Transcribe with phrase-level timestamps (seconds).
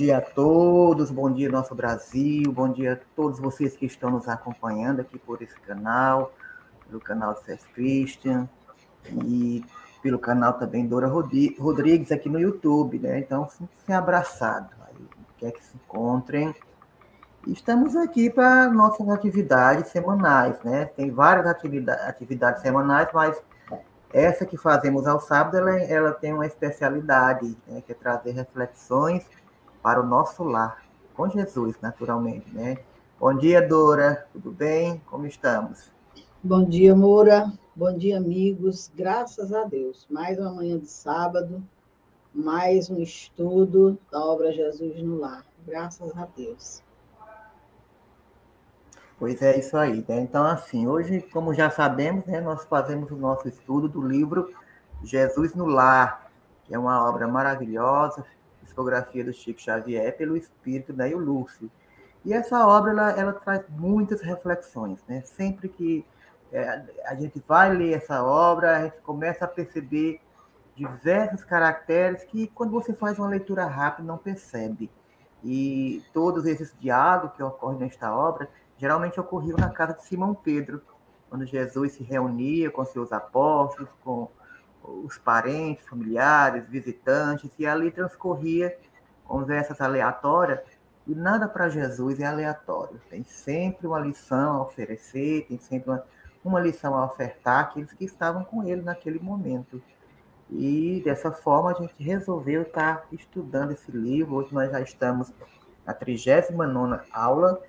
[0.00, 4.26] Dia a todos, bom dia nosso Brasil, bom dia a todos vocês que estão nos
[4.28, 6.32] acompanhando aqui por esse canal,
[6.88, 8.48] pelo canal do Cés Christian
[9.26, 9.62] e
[10.02, 13.18] pelo canal também Dora Rodrigues aqui no YouTube, né?
[13.18, 16.54] Então, se abraçado, aí, quer que se encontrem.
[17.46, 20.86] Estamos aqui para nossas atividades semanais, né?
[20.96, 23.38] Tem várias atividades, atividades semanais, mas
[24.12, 27.82] essa que fazemos ao sábado, ela, ela tem uma especialidade, né?
[27.84, 29.24] que é trazer reflexões
[29.82, 32.78] para o nosso lar, com Jesus, naturalmente, né?
[33.18, 35.00] Bom dia, Dora, tudo bem?
[35.06, 35.90] Como estamos?
[36.42, 37.52] Bom dia, Moura.
[37.76, 38.90] Bom dia, amigos.
[38.94, 40.06] Graças a Deus.
[40.10, 41.62] Mais uma manhã de sábado,
[42.34, 45.44] mais um estudo da obra Jesus no Lar.
[45.66, 46.82] Graças a Deus.
[49.18, 50.20] Pois é isso aí, né?
[50.20, 54.50] Então, assim, hoje, como já sabemos, né, nós fazemos o nosso estudo do livro
[55.02, 56.30] Jesus no Lar,
[56.64, 58.24] que é uma obra maravilhosa,
[58.70, 61.70] discografia do Chico Xavier pelo Espírito da né, Lúcio.
[62.24, 65.22] E essa obra ela, ela, traz muitas reflexões, né?
[65.22, 66.04] Sempre que
[66.52, 70.20] é, a gente vai ler essa obra, a gente começa a perceber
[70.74, 74.90] diversos caracteres que, quando você faz uma leitura rápida, não percebe.
[75.42, 80.82] E todos esses diálogos que ocorrem nesta obra geralmente ocorriam na casa de Simão Pedro,
[81.28, 84.28] quando Jesus se reunia com seus apóstolos, com
[85.04, 88.76] os parentes, familiares, visitantes, e ali transcorria
[89.24, 90.60] conversas aleatórias,
[91.06, 93.00] e nada para Jesus é aleatório.
[93.08, 96.04] Tem sempre uma lição a oferecer, tem sempre uma,
[96.44, 99.80] uma lição a ofertar àqueles que estavam com ele naquele momento.
[100.50, 104.34] E dessa forma a gente resolveu estar estudando esse livro.
[104.34, 105.32] Hoje nós já estamos
[105.86, 107.60] na 39 aula.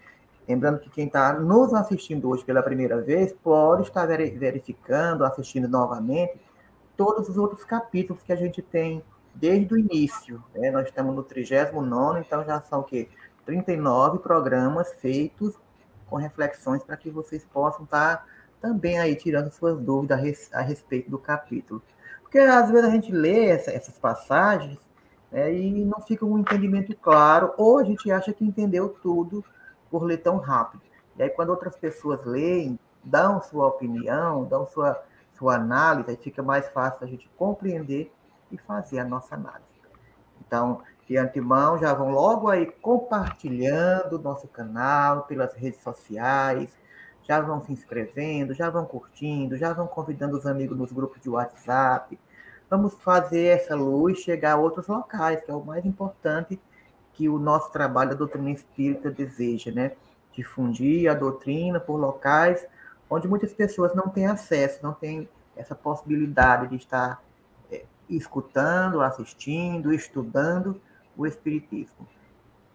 [0.48, 6.34] Lembrando que quem está nos assistindo hoje pela primeira vez pode estar verificando, assistindo novamente
[7.02, 9.04] todos os outros capítulos que a gente tem
[9.34, 10.44] desde o início.
[10.54, 10.70] Né?
[10.70, 13.10] Nós estamos no 39, então já são o quê?
[13.44, 15.56] 39 programas feitos
[16.08, 18.26] com reflexões para que vocês possam estar tá
[18.62, 21.82] também aí tirando suas dúvidas a, respeito do capítulo.
[22.22, 24.78] Porque às vezes a gente lê essa, essas passagens
[25.32, 29.44] né, e não fica um entendimento claro, ou a gente acha que entendeu tudo
[29.90, 30.84] por ler tão rápido.
[31.18, 35.02] E aí, quando outras pessoas leem, dão sua opinião, dão sua
[35.42, 38.14] sua análise, aí fica mais fácil a gente compreender
[38.52, 39.66] e fazer a nossa análise.
[40.46, 46.70] Então, de antemão, já vão logo aí compartilhando o nosso canal pelas redes sociais,
[47.24, 51.30] já vão se inscrevendo, já vão curtindo, já vão convidando os amigos nos grupos de
[51.30, 52.20] WhatsApp.
[52.70, 56.60] Vamos fazer essa luz chegar a outros locais, que é o mais importante
[57.14, 59.94] que o nosso trabalho da doutrina espírita deseja, né?
[60.34, 62.66] Difundir a doutrina por locais
[63.12, 67.22] onde muitas pessoas não têm acesso, não têm essa possibilidade de estar
[67.70, 70.82] é, escutando, assistindo, estudando
[71.18, 72.08] o Espiritismo.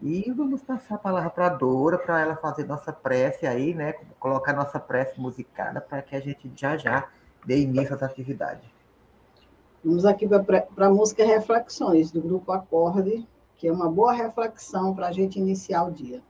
[0.03, 3.95] E vamos passar a palavra para a Dora, para ela fazer nossa prece aí, né?
[4.21, 7.09] Colocar nossa prece musicada para que a gente já já
[7.47, 8.69] dê início às atividades.
[9.83, 13.27] Vamos aqui para a música Reflexões, do Grupo Acorde,
[13.57, 16.21] que é uma boa reflexão para a gente iniciar o dia.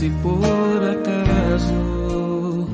[0.00, 2.66] Se por acaso.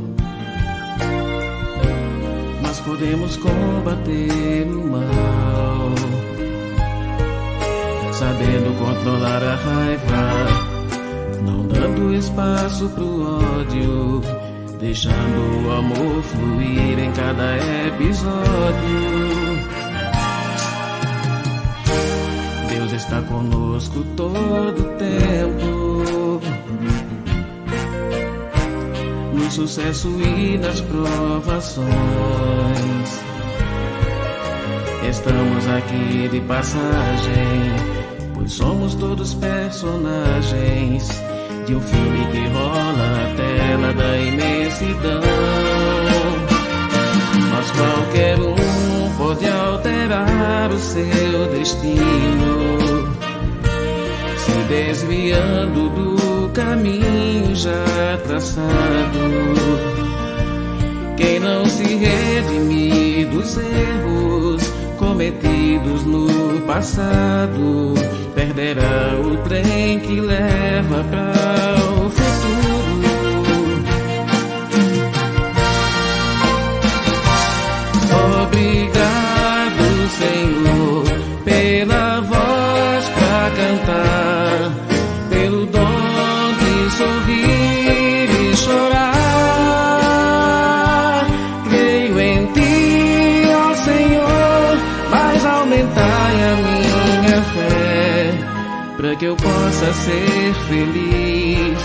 [2.63, 5.93] Mas podemos combater o mal,
[8.13, 10.25] sabendo controlar a raiva,
[11.43, 14.23] não dando espaço pro ódio,
[14.79, 17.57] deixando o amor fluir em cada
[17.89, 18.37] episódio.
[22.69, 25.86] Deus está conosco todo o tempo
[29.47, 31.87] no sucesso e nas provações.
[35.09, 37.73] Estamos aqui de passagem,
[38.35, 41.09] pois somos todos personagens
[41.65, 45.21] de um filme que rola na tela da imensidão.
[47.53, 53.15] Mas qualquer um pode alterar o seu destino,
[54.39, 58.67] se desviando do caminho já traçado.
[61.17, 64.63] Quem não se redimir dos erros
[64.99, 67.93] cometidos no passado
[68.35, 71.86] perderá o trem que leva para
[99.97, 101.79] ser feliz,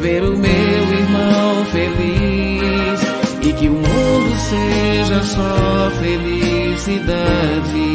[0.00, 3.00] ver o meu irmão feliz
[3.42, 7.91] e que o mundo seja só felicidade.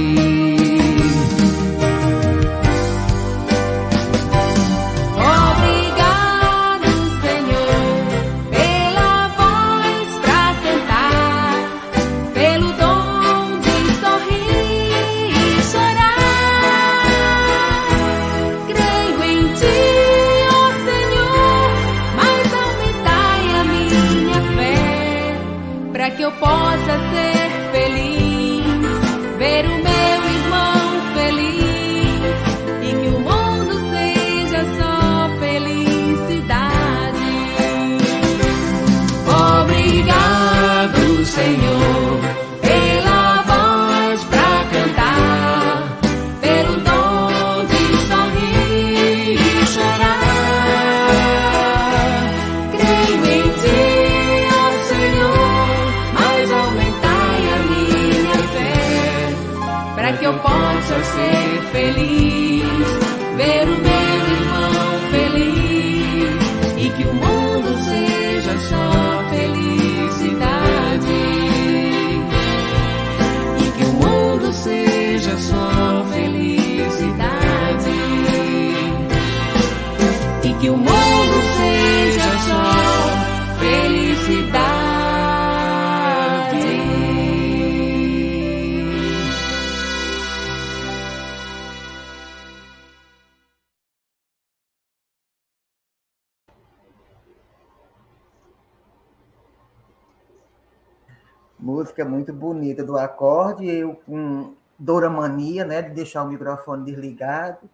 [101.78, 105.80] Música muito bonita do acorde, eu com Doramania, né?
[105.84, 107.70] De deixar o microfone desligado.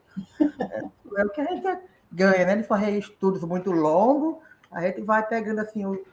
[0.59, 0.83] É,
[1.21, 1.79] é o que a gente
[2.11, 2.57] ganha, né?
[2.57, 6.03] De fazer estudos muito longos, a gente vai pegando assim o-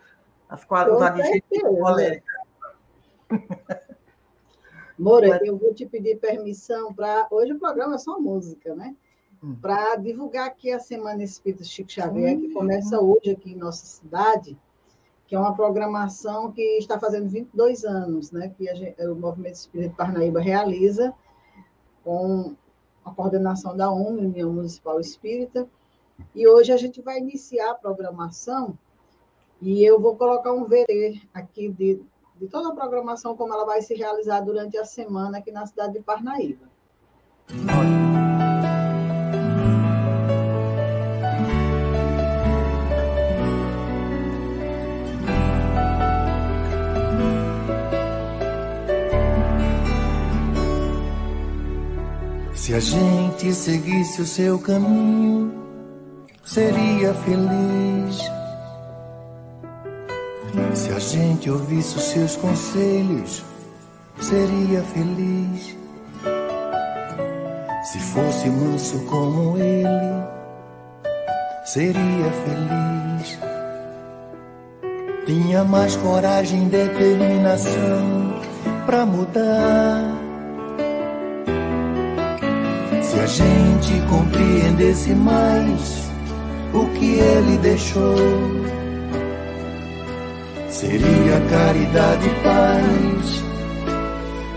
[0.48, 1.78] as quadras, os adjetivos.
[4.96, 7.26] Moura, Mas- eu vou te pedir permissão para.
[7.28, 8.94] Hoje o programa é só música, né?
[9.42, 9.56] Hum.
[9.60, 14.56] Para divulgar aqui a Semana Espírita Chico Xavier, que começa hoje aqui em nossa cidade,
[15.30, 18.52] que é uma programação que está fazendo 22 anos, né?
[18.58, 21.14] Que gente- o Movimento Espírita Parnaíba realiza
[22.02, 22.56] com
[23.04, 25.68] a coordenação da UNE, União Municipal Espírita.
[26.34, 28.76] E hoje a gente vai iniciar a programação
[29.62, 32.02] e eu vou colocar um VT aqui de,
[32.34, 35.92] de toda a programação, como ela vai se realizar durante a semana aqui na cidade
[35.92, 36.66] de Parnaíba.
[52.60, 55.50] Se a gente seguisse o seu caminho,
[56.44, 58.18] seria feliz.
[60.74, 63.42] Se a gente ouvisse os seus conselhos,
[64.20, 65.74] seria feliz.
[67.84, 70.22] Se fosse manso como ele,
[71.64, 73.38] seria feliz.
[75.24, 78.38] Tinha mais coragem e determinação
[78.84, 80.19] pra mudar.
[83.10, 86.08] Se a gente compreendesse mais
[86.72, 88.14] o que ele deixou,
[90.68, 93.42] seria caridade e paz,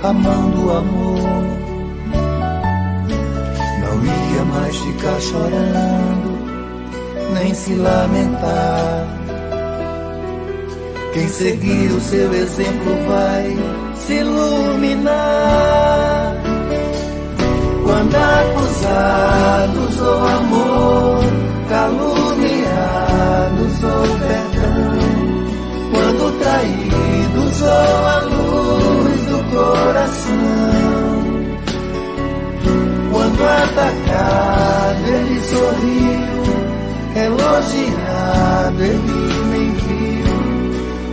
[0.03, 1.43] amando o amor.
[3.81, 6.37] Não ia mais ficar chorando,
[7.33, 9.07] nem se lamentar.
[11.11, 13.57] Quem seguir o seu exemplo vai
[13.95, 16.12] se iluminar.
[17.93, 21.23] Quando acusados ou amor,
[21.69, 22.63] caluniados
[23.83, 24.97] ou perdão,
[25.91, 31.21] quando traídos ou a luz do coração,
[33.11, 36.41] quando atacado ele sorriu,
[37.15, 40.33] elogiado ele nem viu,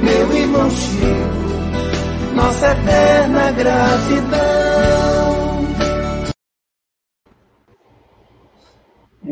[0.03, 5.30] meu irmão Chico, nossa eterna gratidão.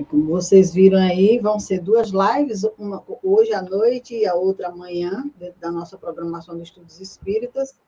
[0.08, 4.68] Como vocês viram aí, vão ser duas lives, uma hoje à noite e a outra
[4.68, 7.78] amanhã, dentro da nossa programação de estudos espíritas.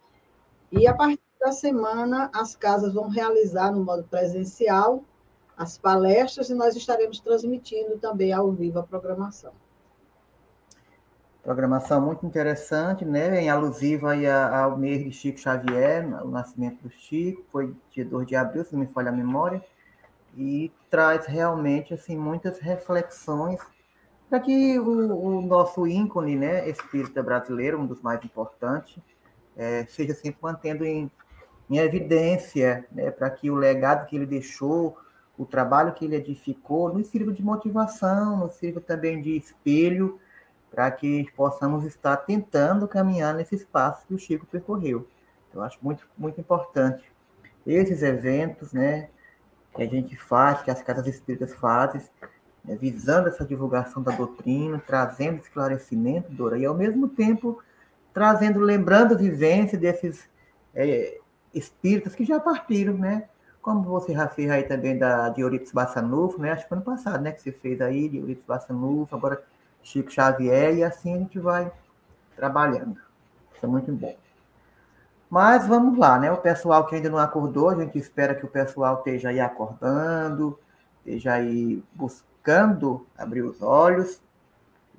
[0.70, 5.02] E a partir da semana, as casas vão realizar no modo presencial
[5.56, 9.52] as palestras e nós estaremos transmitindo também ao vivo a programação.
[11.42, 13.42] Programação muito interessante, né?
[13.42, 14.12] Em alusiva
[14.54, 18.74] ao mês de Chico Xavier, o nascimento do Chico, foi dia 2 de abril, se
[18.74, 19.64] não me falha a memória
[20.36, 23.60] e traz realmente assim muitas reflexões
[24.30, 29.02] para que o, o, nosso ícone, né, espírita brasileiro, um dos mais importantes,
[29.56, 31.10] é, seja sempre mantendo em,
[31.68, 34.96] em evidência, né, para que o legado que ele deixou,
[35.36, 40.20] o trabalho que ele edificou, nos sirva de motivação, nos sirva também de espelho,
[40.70, 45.08] para que possamos estar tentando caminhar nesse espaço que o Chico percorreu.
[45.52, 47.02] Eu acho muito, muito importante.
[47.66, 49.08] Esses eventos, né,
[49.74, 52.00] que a gente faz, que as casas espíritas fazem,
[52.64, 57.62] né, visando essa divulgação da doutrina, trazendo esclarecimento, Dora, e ao mesmo tempo
[58.12, 60.28] trazendo, lembrando vivência desses
[60.74, 61.18] é,
[61.54, 63.28] espíritas que já partiram, né?
[63.62, 66.52] Como você já aí também da, de Euripides Bassanufo, né?
[66.52, 67.32] Acho que ano passado, né?
[67.32, 69.42] Que você fez aí de Euripides Bassanufo, agora
[69.82, 71.70] Chico Xavier, e assim a gente vai
[72.34, 72.96] trabalhando.
[73.54, 74.16] Isso é muito bom.
[75.30, 76.32] Mas vamos lá, né?
[76.32, 80.58] O pessoal que ainda não acordou, a gente espera que o pessoal esteja aí acordando,
[80.98, 84.20] esteja aí buscando abrir os olhos,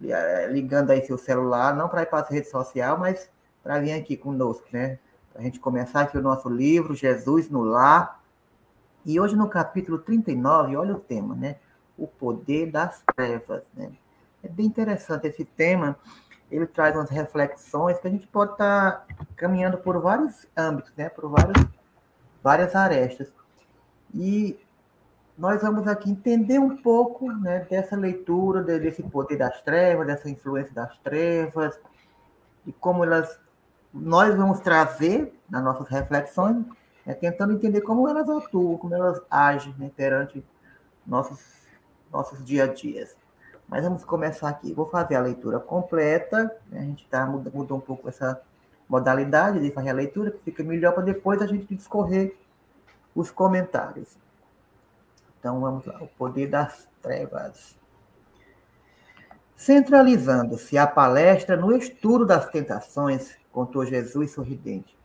[0.01, 3.29] eh, ligando aí seu celular, não para ir para a rede social, mas
[3.61, 4.99] para vir aqui conosco, né?
[5.33, 8.21] Para a gente começar aqui o nosso livro, Jesus no Lar.
[9.05, 11.57] E hoje no capítulo 39, olha o tema, né?
[11.97, 13.91] O poder das trevas, né?
[14.41, 15.97] É bem interessante esse tema,
[16.51, 21.09] ele traz umas reflexões que a gente pode estar tá caminhando por vários âmbitos, né?
[21.09, 21.65] por várias,
[22.43, 23.31] várias arestas.
[24.13, 24.59] E
[25.37, 30.73] nós vamos aqui entender um pouco né, dessa leitura, desse poder das trevas, dessa influência
[30.73, 31.79] das trevas,
[32.67, 33.39] e como elas
[33.93, 36.65] nós vamos trazer nas nossas reflexões,
[37.05, 40.45] né, tentando entender como elas atuam, como elas agem né, perante
[41.05, 41.39] nossos,
[42.11, 43.17] nossos dia a dias.
[43.71, 44.73] Mas vamos começar aqui.
[44.73, 46.53] Vou fazer a leitura completa.
[46.69, 46.81] Né?
[46.81, 48.41] A gente tá, mudou, um pouco essa
[48.87, 52.35] modalidade de fazer a leitura, que fica melhor para depois a gente discorrer
[53.15, 54.17] os comentários.
[55.39, 56.03] Então vamos lá.
[56.03, 57.79] O poder das trevas.
[59.55, 64.97] Centralizando-se a palestra no estudo das tentações, contou Jesus sorridente.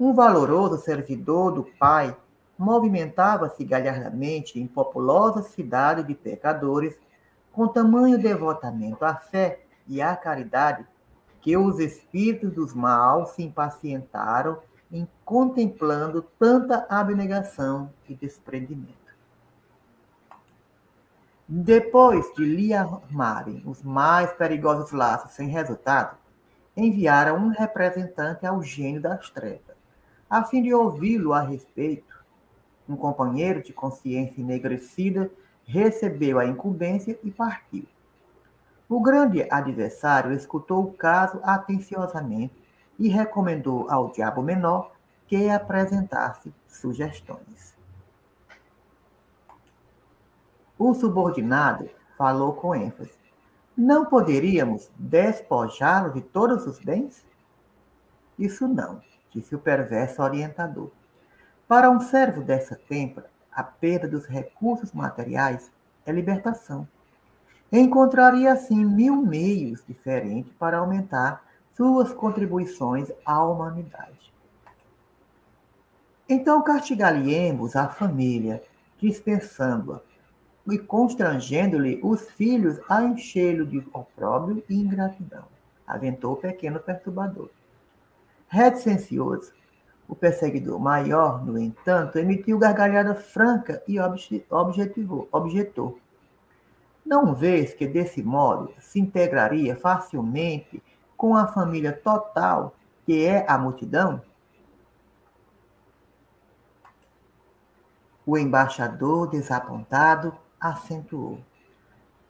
[0.00, 2.16] Um valoroso servidor do Pai
[2.56, 6.98] movimentava-se galhardamente em populosa cidade de pecadores
[7.54, 10.84] com tamanho devotamento à fé e à caridade,
[11.40, 14.58] que os espíritos dos maus se impacientaram
[14.90, 19.04] em contemplando tanta abnegação e desprendimento.
[21.46, 26.16] Depois de lhe armarem os mais perigosos laços sem resultado,
[26.76, 29.76] enviaram um representante ao gênio das trevas,
[30.28, 32.14] a fim de ouvi-lo a respeito.
[32.88, 35.30] Um companheiro de consciência enegrecida
[35.64, 37.86] recebeu a incumbência e partiu.
[38.88, 42.54] O grande adversário escutou o caso atenciosamente
[42.98, 44.92] e recomendou ao diabo menor
[45.26, 47.74] que apresentasse sugestões.
[50.78, 53.18] O subordinado falou com ênfase.
[53.76, 57.26] Não poderíamos despojá-lo de todos os bens?
[58.38, 60.90] Isso não, disse o perverso orientador.
[61.66, 65.70] Para um servo dessa tempra, a perda dos recursos materiais
[66.04, 66.86] é libertação.
[67.72, 71.44] Encontraria, assim, mil meios diferentes para aumentar
[71.76, 74.32] suas contribuições à humanidade.
[76.28, 78.62] Então castigaríamos a família,
[78.98, 80.00] dispensando-a
[80.66, 85.44] e constrangendo-lhe os filhos a enchê-lo de opróbrio e ingratidão,
[85.86, 87.50] aventou o pequeno perturbador.
[88.48, 89.52] Reticêncioso,
[90.08, 93.98] o perseguidor maior, no entanto, emitiu gargalhada franca e
[94.50, 95.98] objetivou, objetou.
[97.04, 100.82] Não vês que, desse modo, se integraria facilmente
[101.16, 104.22] com a família total, que é a multidão?
[108.26, 111.38] O embaixador, desapontado, acentuou.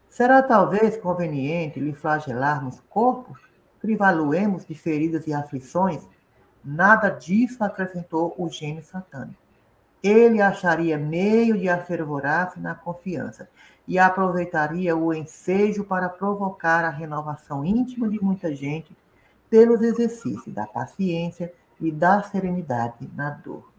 [0.09, 3.37] Será talvez conveniente lhe flagelarmos corpo,
[3.81, 6.09] privá-lo-emos de feridas e aflições
[6.64, 9.38] Nada disso acrescentou o gênio satânico.
[10.02, 13.49] Ele acharia meio de afervorar-se na confiança
[13.87, 18.97] e aproveitaria o ensejo para provocar a renovação íntima de muita gente,
[19.50, 23.71] pelos exercícios da paciência e da serenidade na dor.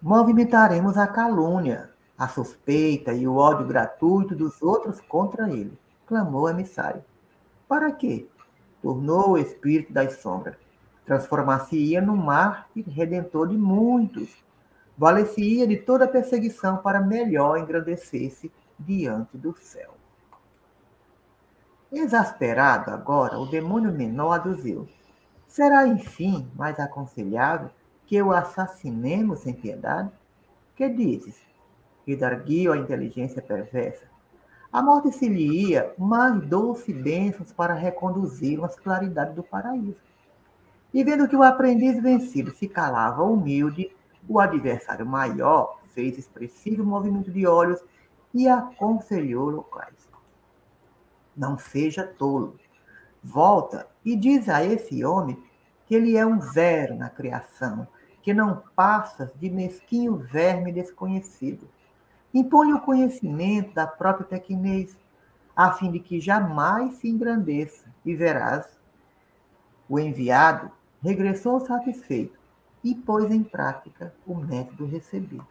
[0.00, 6.48] Movimentaremos a calúnia, a suspeita e o ódio gratuito dos outros contra ele, clamou o
[6.48, 7.04] emissário.
[7.68, 8.28] Para quê?
[8.86, 10.54] Tornou o espírito das sombras.
[11.04, 14.30] Transformar-se-ia no mártir redentor de muitos.
[14.96, 19.94] Valer-se-ia de toda perseguição para melhor engrandecer-se diante do céu.
[21.90, 24.88] Exasperado agora, o demônio menor aduziu.
[25.48, 27.70] Será, enfim, mais aconselhável
[28.06, 30.12] que o assassinemos sem piedade?
[30.76, 31.34] Que dizes?
[32.06, 34.06] Redarguiu a inteligência perversa.
[34.76, 39.96] A morte se lhe ia mais doce bênçãos para reconduzir às claridades do paraíso.
[40.92, 43.90] E vendo que o aprendiz vencido se calava humilde,
[44.28, 47.82] o adversário maior fez expressivo movimento de olhos
[48.34, 49.96] e aconselhou locais.
[51.34, 52.60] Não seja tolo.
[53.24, 55.42] Volta e diz a esse homem
[55.86, 57.88] que ele é um zero na criação,
[58.20, 61.66] que não passa de mesquinho verme desconhecido.
[62.36, 64.94] Impõe o conhecimento da própria pequenez,
[65.56, 68.68] a fim de que jamais se engrandeça, e verás.
[69.88, 70.70] O enviado
[71.02, 72.38] regressou satisfeito
[72.84, 75.46] e pôs em prática o método recebido.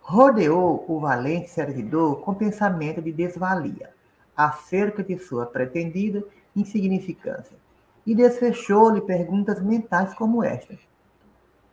[0.00, 3.90] Rodeou o valente servidor com pensamento de desvalia
[4.34, 6.24] acerca de sua pretendida
[6.56, 7.58] insignificância
[8.06, 10.78] e desfechou-lhe perguntas mentais como esta: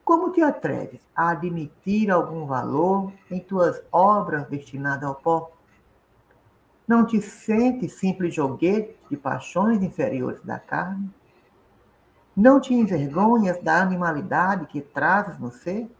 [0.08, 5.52] Como te atreves a admitir algum valor em tuas obras destinadas ao pó?
[6.88, 11.14] Não te sentes simples joguete de paixões inferiores da carne?
[12.34, 15.94] Não te envergonhas da animalidade que trazes no ser?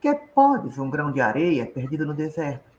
[0.00, 2.72] Que podes um grão de areia perdido no deserto?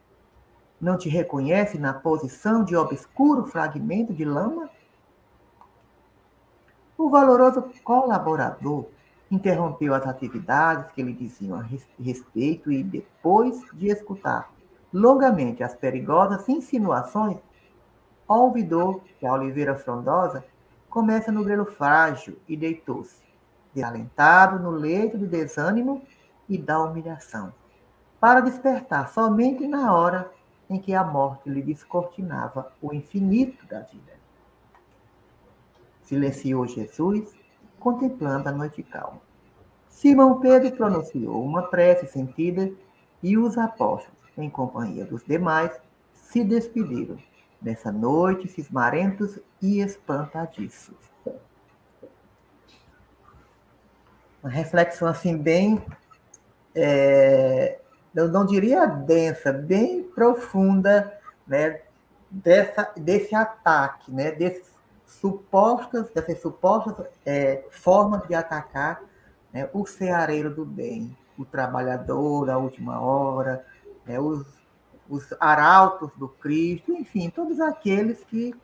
[0.82, 4.72] Não te reconhece na posição de obscuro fragmento de lama?
[6.98, 8.88] O valoroso colaborador
[9.36, 11.66] interrompeu as atividades que lhe diziam a
[12.00, 14.52] respeito e, depois de escutar
[14.92, 17.38] longamente as perigosas insinuações,
[18.28, 20.44] olvidou que a oliveira frondosa
[20.90, 23.22] começa no grelo frágil e deitou-se,
[23.74, 26.02] desalentado no leito do desânimo
[26.48, 27.54] e da humilhação,
[28.20, 30.32] para despertar somente na hora
[30.70, 34.14] em que a morte lhe descortinava o infinito da vida.
[36.04, 37.36] Silenciou Jesus,
[37.80, 39.25] contemplando a noite calma.
[39.96, 42.70] Simão Pedro pronunciou uma prece sentida
[43.24, 45.72] e os apóstolos, em companhia dos demais,
[46.14, 47.18] se despediram
[47.62, 50.98] nessa noite cismarentos e espantadiços.
[54.44, 55.82] Uma reflexão assim bem,
[56.76, 57.80] é,
[58.14, 61.80] eu não diria densa, bem profunda, né,
[62.30, 64.74] dessa, desse ataque, né, desses
[65.08, 69.02] supostas, dessas supostas é, formas de atacar
[69.56, 73.66] né, o ceareiro do bem, o trabalhador da última hora,
[74.06, 74.46] né, os
[75.10, 78.56] os arautos do Cristo, enfim, todos aqueles que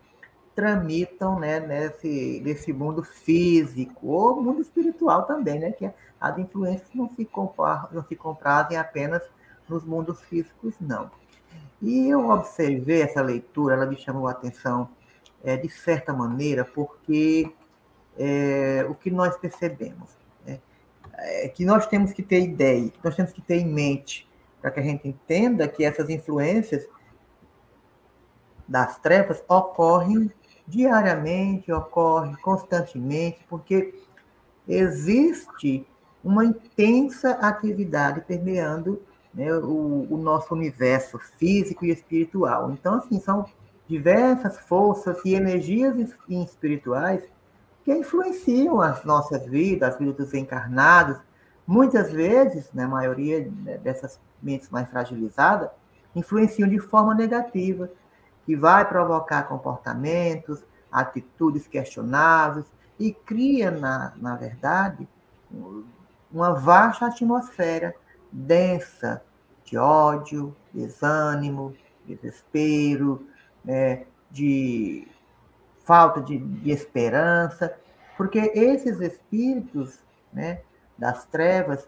[0.56, 7.10] tramitam né, nesse, nesse mundo físico, ou mundo espiritual também, né, que as influências não
[7.10, 9.22] se, compar, não se comprazem apenas
[9.70, 11.12] nos mundos físicos, não.
[11.82, 14.90] E eu observei essa leitura, ela me chamou a atenção
[15.44, 17.54] é, de certa maneira, porque
[18.18, 20.21] é, o que nós percebemos
[21.22, 24.30] é que nós temos que ter ideia, nós temos que ter em mente
[24.62, 26.88] para que a gente entenda que essas influências
[28.68, 30.32] das trevas ocorrem
[30.68, 33.94] diariamente, ocorrem constantemente, porque
[34.68, 35.86] existe
[36.24, 39.02] uma intensa atividade permeando
[39.34, 42.72] né, o, o, nosso universo físico e espiritual.
[42.72, 43.46] Então, assim, são
[43.88, 47.24] diversas forças e energias espirituais
[47.84, 51.18] que influenciam as nossas vidas, as vidas dos encarnados.
[51.66, 53.50] Muitas vezes, na maioria
[53.82, 55.70] dessas mentes mais fragilizadas,
[56.16, 57.90] influenciam de forma negativa,
[58.46, 62.66] que vai provocar comportamentos, atitudes questionáveis
[63.00, 65.08] e cria, na, na verdade,
[66.32, 67.96] uma vasta atmosfera
[68.32, 69.22] densa
[69.64, 71.74] de ódio, desânimo,
[72.06, 73.26] desespero,
[73.64, 75.08] né, de
[75.84, 77.74] falta de, de, esperança,
[78.18, 80.00] porque esses espíritos
[80.32, 80.62] né,
[80.98, 81.88] das trevas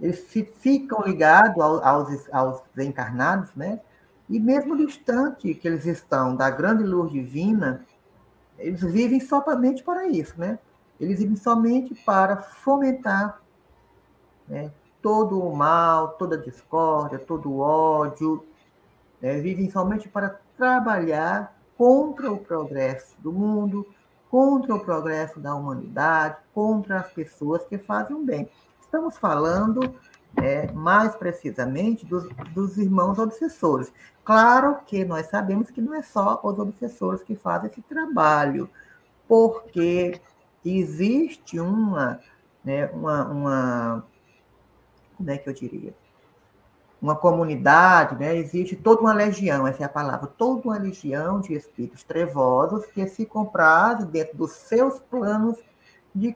[0.00, 0.26] eles
[0.58, 3.80] ficam ligados aos, aos encarnados, né?
[4.28, 7.84] E mesmo distante que eles estão da grande luz divina,
[8.58, 10.58] eles vivem somente para isso, né?
[10.98, 13.40] Eles vivem somente para fomentar
[14.48, 14.70] né,
[15.02, 18.44] todo o mal, toda a discórdia, todo o ódio.
[19.20, 19.38] Né?
[19.40, 23.86] Vivem somente para trabalhar contra o progresso do mundo,
[24.30, 28.48] contra o progresso da humanidade, contra as pessoas que fazem o bem.
[28.80, 29.94] Estamos falando
[30.36, 33.92] é, mais precisamente dos, dos irmãos obsessores.
[34.24, 38.68] Claro que nós sabemos que não é só os obsessores que fazem esse trabalho,
[39.28, 40.20] porque
[40.64, 42.20] existe uma,
[42.64, 44.06] né, uma, uma
[45.16, 45.94] como é que eu diria?
[47.04, 48.34] Uma comunidade, né?
[48.34, 53.06] existe toda uma legião, essa é a palavra, toda uma legião de espíritos trevosos que
[53.06, 55.62] se comprazem dentro dos seus planos
[56.14, 56.34] de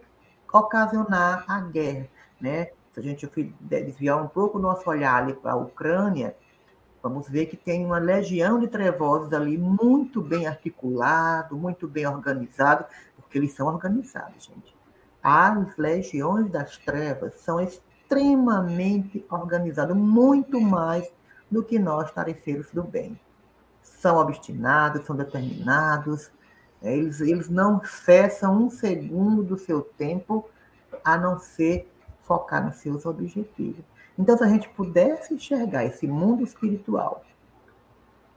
[0.53, 2.07] ocasionar a guerra.
[2.39, 2.67] Né?
[2.93, 3.27] Se a gente
[3.59, 6.37] desviar um pouco o nosso olhar ali para a Ucrânia,
[7.03, 12.85] vamos ver que tem uma legião de trevosos ali muito bem articulado, muito bem organizado,
[13.17, 14.77] porque eles são organizados, gente.
[15.23, 17.59] As legiões das trevas são
[18.09, 21.13] extremamente organizado, muito mais
[21.51, 23.21] do que nós, tarefeiros do bem.
[23.83, 26.31] São obstinados, são determinados,
[26.83, 30.49] é, eles, eles não cessam um segundo do seu tempo
[31.05, 31.91] a não ser
[32.23, 33.85] focar nos seus objetivos.
[34.19, 37.25] Então, se a gente pudesse enxergar esse mundo espiritual,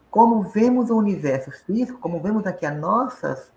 [0.09, 3.49] como vemos o universo físico, como vemos aqui a nossa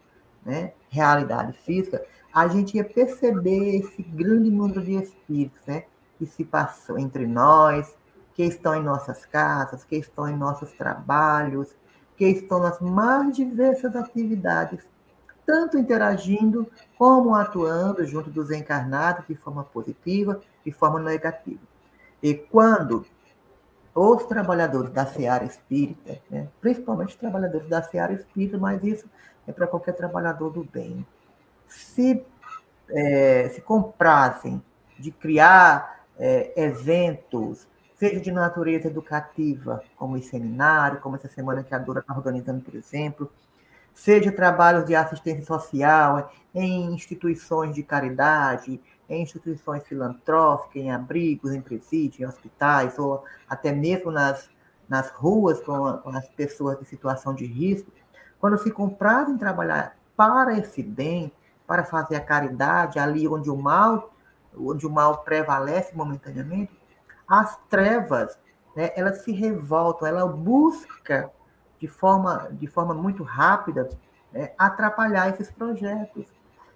[0.44, 5.84] né, realidade física, a gente ia perceber esse grande número de espíritos, né?
[6.18, 7.94] Que se passou entre nós,
[8.34, 11.74] que estão em nossas casas, que estão em nossos trabalhos,
[12.16, 14.80] que estão nas mais diversas atividades,
[15.46, 21.60] tanto interagindo como atuando junto dos encarnados de forma positiva, de forma negativa.
[22.22, 23.04] E quando
[23.94, 29.08] os trabalhadores da seara espírita, né, principalmente os trabalhadores da seara espírita, mas isso
[29.46, 31.06] é para qualquer trabalhador do bem,
[31.66, 32.24] se,
[32.88, 34.62] é, se comprazem
[34.98, 41.74] de criar é, eventos, seja de natureza educativa, como esse seminário, como essa semana que
[41.74, 43.30] a Dora está organizando, por exemplo,
[43.92, 51.60] seja trabalhos de assistência social em instituições de caridade, em instituições filantróficas, em abrigos, em
[51.60, 54.50] presídios, em hospitais, ou até mesmo nas,
[54.88, 57.90] nas ruas com, com as pessoas de situação de risco,
[58.40, 61.32] quando se comprazem trabalhar para esse bem,
[61.66, 64.13] para fazer a caridade ali onde o mal
[64.56, 66.72] onde o mal prevalece momentaneamente,
[67.26, 68.38] as trevas,
[68.76, 71.30] né, elas se revoltam, ela busca
[71.80, 73.88] de forma, de forma muito rápida
[74.32, 76.26] né, atrapalhar esses projetos.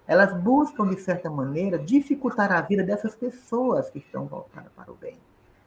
[0.07, 4.95] Elas buscam, de certa maneira, dificultar a vida dessas pessoas que estão voltadas para o
[4.95, 5.17] bem.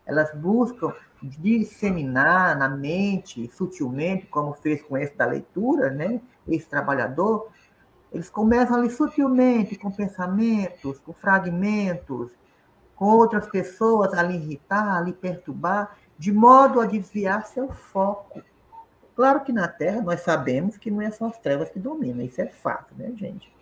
[0.05, 7.49] Elas buscam disseminar na mente, sutilmente, como fez com esse da leitura, né, esse trabalhador,
[8.13, 12.31] eles começam ali sutilmente, com pensamentos, com fragmentos,
[12.95, 18.43] com outras pessoas a lhe irritar, a lhe perturbar, de modo a desviar seu foco.
[19.17, 22.41] Claro que na Terra nós sabemos que não é só as trevas que dominam, isso
[22.41, 23.53] é fato, né, gente?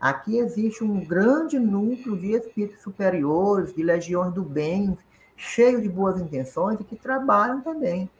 [0.00, 4.96] Aqui existe um grande núcleo de espíritos superiores, de legiões do bem,
[5.36, 8.10] cheio de boas intenções e que trabalham também.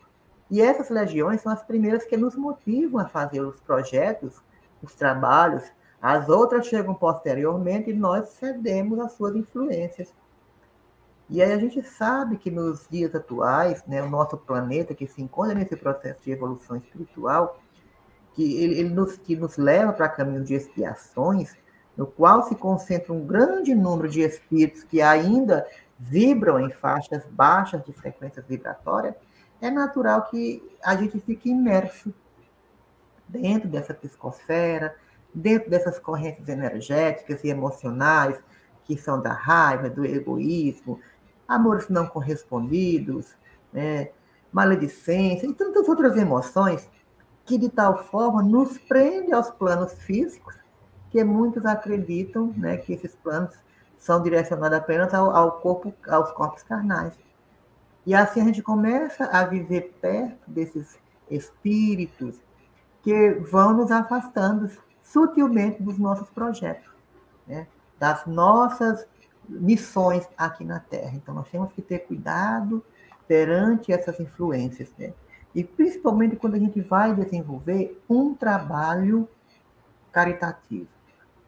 [0.50, 4.40] E essas legiões são as primeiras que nos motivam a fazer os projetos,
[4.82, 5.64] os trabalhos,
[6.00, 10.14] as outras chegam posteriormente e nós cedemos às suas influências.
[11.28, 15.20] E aí a gente sabe que nos dias atuais, né, o nosso planeta que se
[15.20, 17.60] encontra nesse processo de evolução espiritual,
[18.32, 21.54] que ele, ele nos, que nos leva para caminhos de expiações,
[21.96, 25.66] no qual se concentra um grande número de espíritos que ainda
[25.98, 29.16] vibram em faixas baixas de frequência vibratória,
[29.60, 32.14] é natural que a gente fique imerso
[33.28, 34.94] dentro dessa psicosfera,
[35.34, 38.38] dentro dessas correntes energéticas e emocionais,
[38.84, 40.98] que são da raiva, do egoísmo,
[41.46, 43.34] amores não correspondidos,
[43.72, 44.10] né,
[44.52, 46.88] maledicência e tantas outras emoções
[47.44, 50.54] que de tal forma nos prende aos planos físicos
[51.10, 53.54] que muitos acreditam né, que esses planos
[53.96, 57.14] são direcionados apenas ao, ao corpo, aos corpos carnais.
[58.06, 60.98] E assim a gente começa a viver perto desses
[61.30, 62.36] espíritos
[63.02, 64.70] que vão nos afastando
[65.12, 66.90] sutilmente dos nossos projetos,
[67.46, 67.66] né?
[67.98, 69.06] das nossas
[69.48, 71.12] missões aqui na Terra.
[71.14, 72.84] Então, nós temos que ter cuidado
[73.26, 75.12] perante essas influências, né?
[75.54, 79.28] E principalmente quando a gente vai desenvolver um trabalho
[80.12, 80.88] caritativo,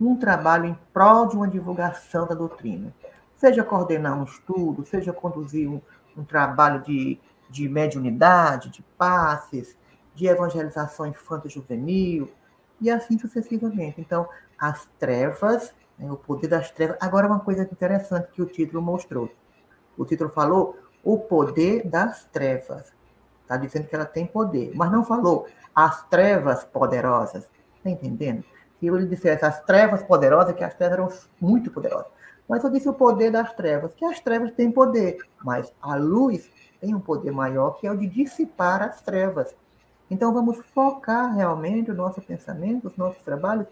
[0.01, 2.95] um trabalho em prol de uma divulgação da doutrina.
[3.37, 5.81] Seja coordenar um estudo, seja conduzir um,
[6.17, 7.21] um trabalho de,
[7.51, 9.77] de mediunidade, de passes,
[10.15, 12.31] de evangelização infanto-juvenil,
[12.81, 14.01] e assim sucessivamente.
[14.01, 16.97] Então, as trevas, né, o poder das trevas.
[17.01, 19.31] Agora, uma coisa interessante que o título mostrou.
[19.97, 22.93] O título falou o poder das trevas.
[23.43, 27.51] Está dizendo que ela tem poder, mas não falou as trevas poderosas.
[27.77, 28.45] Está entendendo?
[28.79, 31.09] Se ele dissesse as trevas poderosas, que as trevas eram
[31.41, 32.11] muito poderosas.
[32.49, 36.51] Mas eu disse o poder das trevas, que as trevas têm poder, mas a luz
[36.81, 39.55] tem um poder maior, que é o de dissipar as trevas.
[40.11, 43.67] Então vamos focar realmente o nosso pensamento, os nossos trabalhos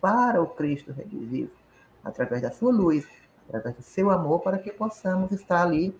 [0.00, 1.52] para o Cristo redimido,
[2.02, 3.06] através da sua luz,
[3.48, 5.96] através do seu amor, para que possamos estar ali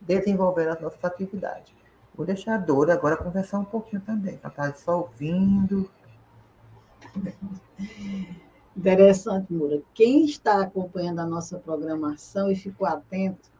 [0.00, 1.72] desenvolvendo as nossas atividades.
[2.14, 4.38] Vou deixar a Dora agora conversar um pouquinho também.
[4.42, 5.90] Ela está só ouvindo.
[8.76, 9.82] Interessante, Moura.
[9.92, 13.50] Quem está acompanhando a nossa programação e ficou atento,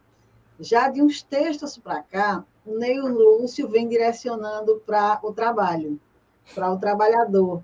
[0.58, 6.00] já de uns textos para cá, o Neil Lúcio vem direcionando para o trabalho,
[6.54, 7.62] para o trabalhador,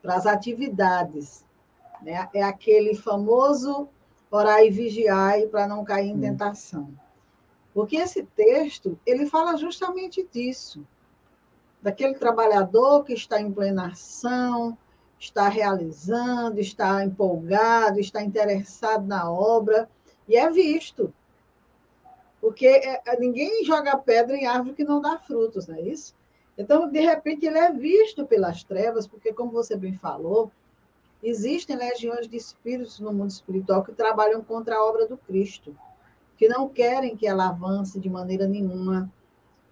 [0.00, 1.44] para as atividades.
[2.02, 2.28] Né?
[2.32, 3.88] É aquele famoso
[4.30, 6.20] orar e vigiar para não cair em hum.
[6.20, 6.88] tentação.
[7.74, 10.84] Porque esse texto, ele fala justamente disso,
[11.80, 14.76] daquele trabalhador que está em plena ação,
[15.18, 19.88] está realizando, está empolgado, está interessado na obra,
[20.28, 21.12] e é visto.
[22.40, 26.14] Porque é, é, ninguém joga pedra em árvore que não dá frutos, não é isso?
[26.56, 30.50] Então, de repente, ele é visto pelas trevas, porque, como você bem falou,
[31.22, 35.76] existem legiões de espíritos no mundo espiritual que trabalham contra a obra do Cristo,
[36.36, 39.12] que não querem que ela avance de maneira nenhuma,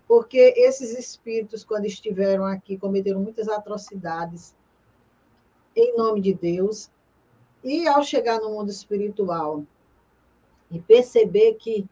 [0.06, 4.54] porque esses espíritos, quando estiveram aqui, cometeram muitas atrocidades
[5.74, 6.90] em nome de Deus,
[7.62, 9.64] e ao chegar no mundo espiritual
[10.70, 11.86] e perceber que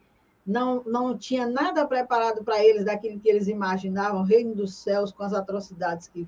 [0.45, 5.23] não, não tinha nada preparado para eles daquilo que eles imaginavam, reino dos céus, com
[5.23, 6.27] as atrocidades que,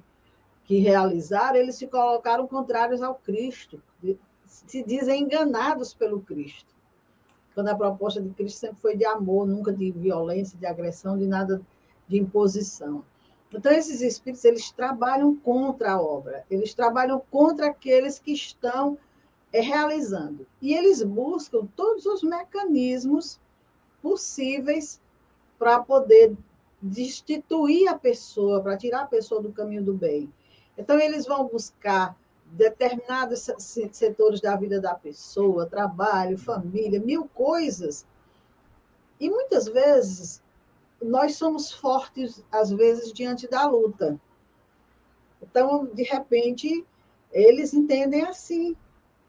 [0.63, 3.82] que realizaram, eles se colocaram contrários ao Cristo,
[4.45, 6.75] se dizem enganados pelo Cristo.
[7.53, 11.27] Quando a proposta de Cristo sempre foi de amor, nunca de violência, de agressão, de
[11.27, 11.62] nada
[12.08, 13.03] de imposição.
[13.53, 18.97] Então, esses espíritos, eles trabalham contra a obra, eles trabalham contra aqueles que estão
[19.53, 20.45] é, realizando.
[20.62, 23.39] E eles buscam todos os mecanismos
[24.01, 25.01] possíveis
[25.57, 26.36] para poder
[26.81, 30.31] destituir a pessoa, para tirar a pessoa do caminho do bem.
[30.77, 33.49] Então, eles vão buscar determinados
[33.91, 38.05] setores da vida da pessoa, trabalho, família, mil coisas.
[39.19, 40.41] E muitas vezes
[41.01, 44.19] nós somos fortes, às vezes, diante da luta.
[45.41, 46.86] Então, de repente,
[47.31, 48.75] eles entendem assim: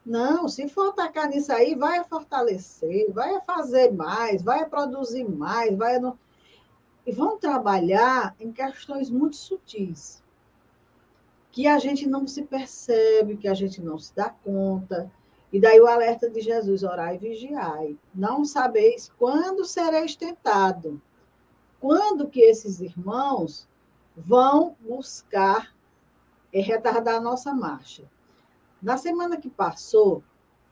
[0.09, 5.99] não, se for atacar nisso aí, vai fortalecer, vai fazer mais, vai produzir mais, vai.
[5.99, 6.18] No...
[7.05, 10.25] E vão trabalhar em questões muito sutis,
[11.53, 15.12] que a gente não se percebe, que a gente não se dá conta.
[15.53, 17.99] E daí o alerta de Jesus: orai e vigiai.
[18.14, 21.03] Não sabeis quando sereis tentado.
[21.79, 23.68] Quando que esses irmãos
[24.16, 25.77] vão buscar
[26.51, 28.05] retardar a nossa marcha?
[28.80, 30.22] Na semana que passou,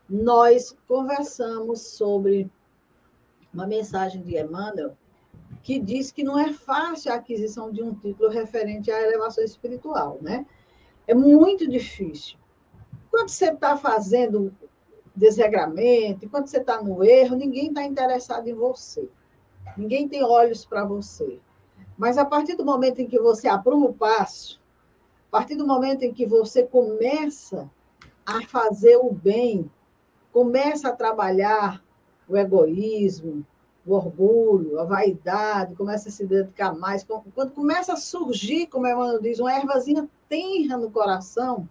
[0.08, 2.48] nós conversamos sobre
[3.52, 4.96] uma mensagem de Emmanuel
[5.62, 10.18] que diz que não é fácil a aquisição de um título referente à elevação espiritual,
[10.20, 10.46] né?
[11.08, 12.38] É muito difícil.
[13.10, 14.54] Quando você está fazendo
[15.14, 19.08] desregramento, quando você está no erro, ninguém está interessado em você.
[19.76, 21.40] Ninguém tem olhos para você.
[21.98, 24.60] Mas a partir do momento em que você apruma o passo,
[25.28, 27.68] a partir do momento em que você começa
[28.26, 29.70] a fazer o bem,
[30.32, 31.82] começa a trabalhar
[32.28, 33.46] o egoísmo,
[33.86, 37.04] o orgulho, a vaidade, começa a se dedicar mais.
[37.04, 41.68] Quando começa a surgir, como Emmanuel diz, uma ervazinha tenra no coração,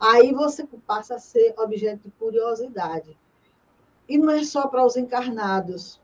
[0.00, 3.16] aí você passa a ser objeto de curiosidade.
[4.08, 6.00] E não é só para os encarnados.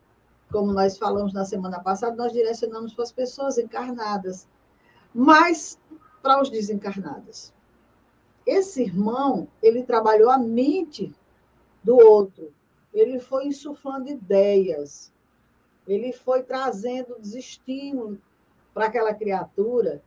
[0.50, 4.46] Como nós falamos na semana passada, nós direcionamos para as pessoas encarnadas,
[5.14, 5.78] mas
[6.22, 7.54] para os desencarnados.
[8.46, 11.14] Esse irmão, ele trabalhou a mente
[11.82, 12.52] do outro.
[12.92, 15.12] Ele foi insuflando ideias.
[15.86, 18.20] Ele foi trazendo desestímulo
[18.72, 20.02] para aquela criatura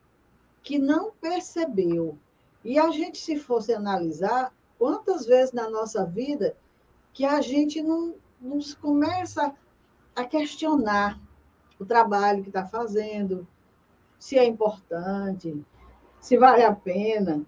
[0.61, 2.17] que não percebeu.
[2.63, 6.55] E a gente, se fosse analisar, quantas vezes na nossa vida
[7.13, 9.55] que a gente não, não começa
[10.15, 11.19] a questionar
[11.79, 13.47] o trabalho que está fazendo,
[14.17, 15.63] se é importante,
[16.19, 17.45] se vale a pena.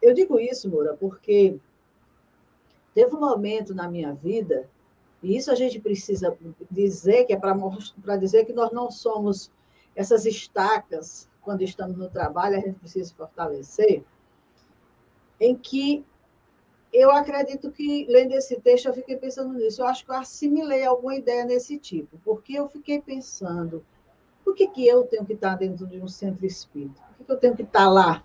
[0.00, 1.58] Eu digo isso, Moura, porque
[2.94, 4.68] teve um momento na minha vida,
[5.22, 6.36] e isso a gente precisa
[6.70, 9.50] dizer, que é para dizer que nós não somos
[9.94, 14.04] essas estacas quando estamos no trabalho, a gente precisa se fortalecer,
[15.40, 16.04] em que
[16.92, 19.82] eu acredito que, lendo esse texto, eu fiquei pensando nisso.
[19.82, 23.84] Eu acho que eu assimilei alguma ideia nesse tipo, porque eu fiquei pensando,
[24.44, 27.00] por que, que eu tenho que estar dentro de um centro espírita?
[27.02, 28.24] Por que, que eu tenho que estar lá?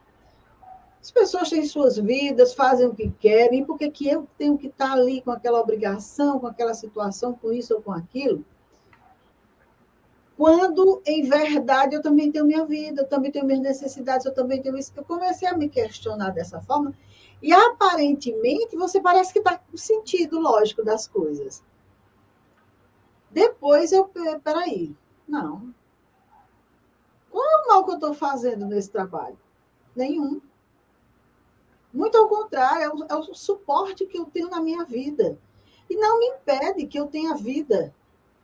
[1.04, 4.68] As pessoas têm suas vidas, fazem o que querem, por que, que eu tenho que
[4.68, 8.46] estar ali com aquela obrigação, com aquela situação, com isso ou com aquilo?
[10.38, 14.62] Quando, em verdade, eu também tenho minha vida, eu também tenho minhas necessidades, eu também
[14.62, 14.94] tenho isso.
[14.96, 16.94] Eu comecei a me questionar dessa forma,
[17.42, 21.62] e aparentemente você parece que está com sentido lógico das coisas.
[23.30, 24.10] Depois eu,
[24.42, 24.96] peraí,
[25.28, 25.74] não.
[27.30, 29.38] Qual é o mal que eu estou fazendo nesse trabalho?
[29.94, 30.40] Nenhum.
[31.94, 35.38] Muito ao contrário, é o, é o suporte que eu tenho na minha vida.
[35.90, 37.94] E não me impede que eu tenha vida,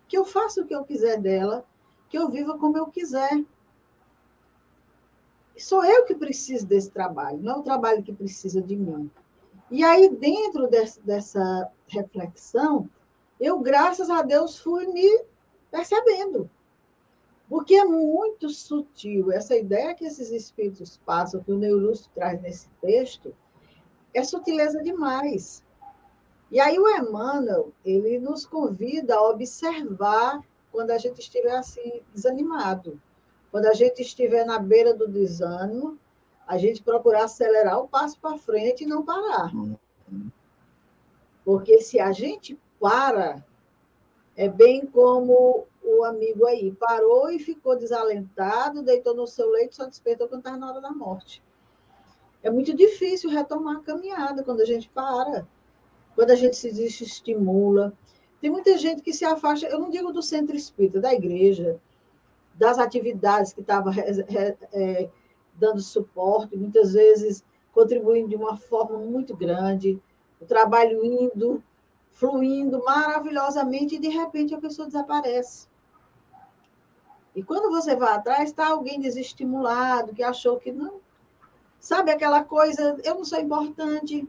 [0.07, 1.65] que eu faça o que eu quiser dela,
[2.09, 3.43] que eu viva como eu quiser.
[5.57, 9.09] Sou eu que preciso desse trabalho, não é o trabalho que precisa de mim.
[9.71, 12.89] E aí, dentro desse, dessa reflexão,
[13.39, 15.25] eu, graças a Deus, fui me
[15.71, 16.49] percebendo.
[17.49, 22.69] Porque é muito sutil essa ideia que esses espíritos passam, que o Neolúcio traz nesse
[22.79, 23.35] texto,
[24.13, 25.65] é sutileza demais.
[26.51, 33.01] E aí o Emmanuel, ele nos convida a observar quando a gente estiver assim, desanimado.
[33.51, 35.97] Quando a gente estiver na beira do desânimo,
[36.47, 39.51] a gente procurar acelerar o passo para frente e não parar.
[41.43, 43.43] Porque se a gente para,
[44.35, 45.65] é bem como
[45.97, 50.57] o amigo aí, parou e ficou desalentado, deitou no seu leito, só despertou quando estava
[50.57, 51.43] na hora da morte.
[52.41, 55.47] É muito difícil retomar a caminhada quando a gente para,
[56.15, 57.93] quando a gente se desestimula.
[58.41, 61.79] Tem muita gente que se afasta, eu não digo do centro espírita, da igreja,
[62.55, 63.91] das atividades que estava
[64.73, 65.09] é,
[65.55, 70.01] dando suporte, muitas vezes contribuindo de uma forma muito grande,
[70.41, 71.63] o trabalho indo,
[72.11, 75.68] fluindo maravilhosamente, e de repente a pessoa desaparece.
[77.35, 80.99] E quando você vai atrás, está alguém desestimulado, que achou que não.
[81.79, 84.27] Sabe aquela coisa, eu não sou importante,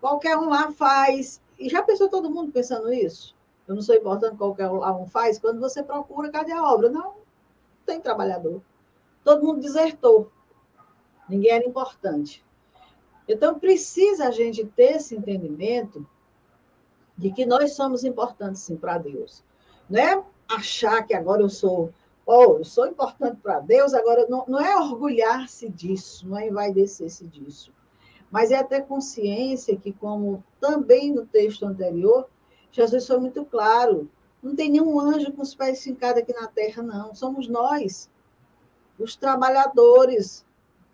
[0.00, 1.40] qualquer um lá faz.
[1.58, 3.34] E já pensou todo mundo pensando isso?
[3.66, 5.38] Eu não sou importante, qualquer um faz.
[5.38, 6.88] Quando você procura, cadê a obra?
[6.88, 7.16] Não,
[7.84, 8.62] tem trabalhador.
[9.24, 10.30] Todo mundo desertou.
[11.28, 12.44] Ninguém era importante.
[13.26, 16.06] Então, precisa a gente ter esse entendimento
[17.16, 19.44] de que nós somos importantes, sim, para Deus.
[19.90, 21.92] Não é achar que agora eu sou
[22.30, 27.26] oh, eu sou importante para Deus, agora não, não é orgulhar-se disso, não é envaidecer-se
[27.26, 27.72] disso,
[28.30, 32.28] mas é ter consciência que, como também no texto anterior,
[32.70, 34.10] Jesus foi muito claro,
[34.42, 38.10] não tem nenhum anjo com os pés fincados aqui na terra, não, somos nós,
[38.98, 40.44] os trabalhadores,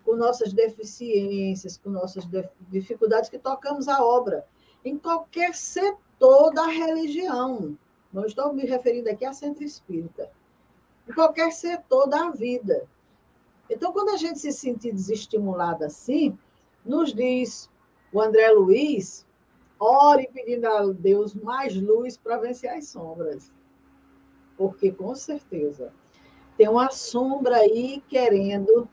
[0.05, 2.25] com nossas deficiências, com nossas
[2.69, 4.47] dificuldades, que tocamos a obra,
[4.85, 7.77] em qualquer setor da religião.
[8.13, 10.31] Não estou me referindo aqui a centro espírita
[11.07, 12.87] em qualquer setor da vida.
[13.69, 16.37] Então, quando a gente se sentir desestimulado assim,
[16.85, 17.69] nos diz
[18.13, 19.25] o André Luiz,
[19.79, 23.51] ore pedindo a Deus mais luz para vencer as sombras.
[24.57, 25.91] Porque, com certeza,
[26.57, 28.87] tem uma sombra aí querendo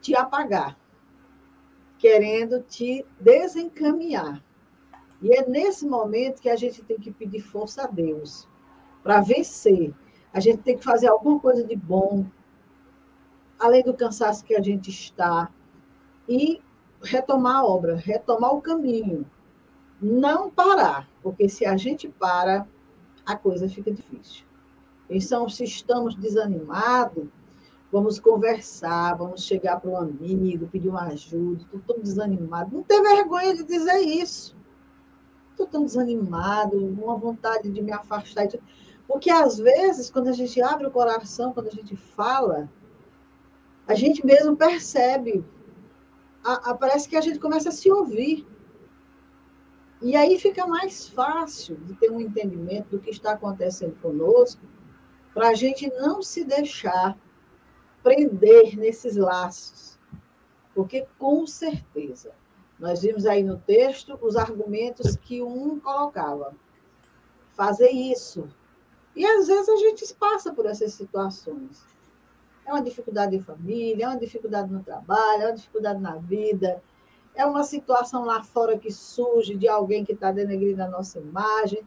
[0.00, 0.78] te apagar,
[1.98, 4.42] querendo te desencaminhar.
[5.20, 8.48] E é nesse momento que a gente tem que pedir força a Deus
[9.02, 9.94] para vencer
[10.32, 12.24] a gente tem que fazer alguma coisa de bom,
[13.58, 15.50] além do cansaço que a gente está,
[16.28, 16.60] e
[17.02, 19.26] retomar a obra, retomar o caminho.
[20.00, 22.66] Não parar, porque se a gente para,
[23.24, 24.44] a coisa fica difícil.
[25.08, 27.28] Então, se estamos desanimados,
[27.90, 32.74] vamos conversar, vamos chegar para um amigo, pedir uma ajuda, estou tão desanimado.
[32.74, 34.56] Não tem vergonha de dizer isso.
[35.50, 38.48] Estou tão desanimado, uma vontade de me afastar.
[39.06, 42.70] Porque, às vezes, quando a gente abre o coração, quando a gente fala,
[43.86, 45.44] a gente mesmo percebe,
[46.44, 48.46] a, a, parece que a gente começa a se ouvir.
[50.00, 54.62] E aí fica mais fácil de ter um entendimento do que está acontecendo conosco,
[55.32, 57.16] para a gente não se deixar
[58.02, 59.98] prender nesses laços.
[60.74, 62.32] Porque, com certeza,
[62.78, 66.54] nós vimos aí no texto os argumentos que um colocava.
[67.54, 68.48] Fazer isso,
[69.14, 71.84] e às vezes a gente passa por essas situações.
[72.64, 76.82] É uma dificuldade em família, é uma dificuldade no trabalho, é uma dificuldade na vida,
[77.34, 81.86] é uma situação lá fora que surge de alguém que está denegrindo a nossa imagem.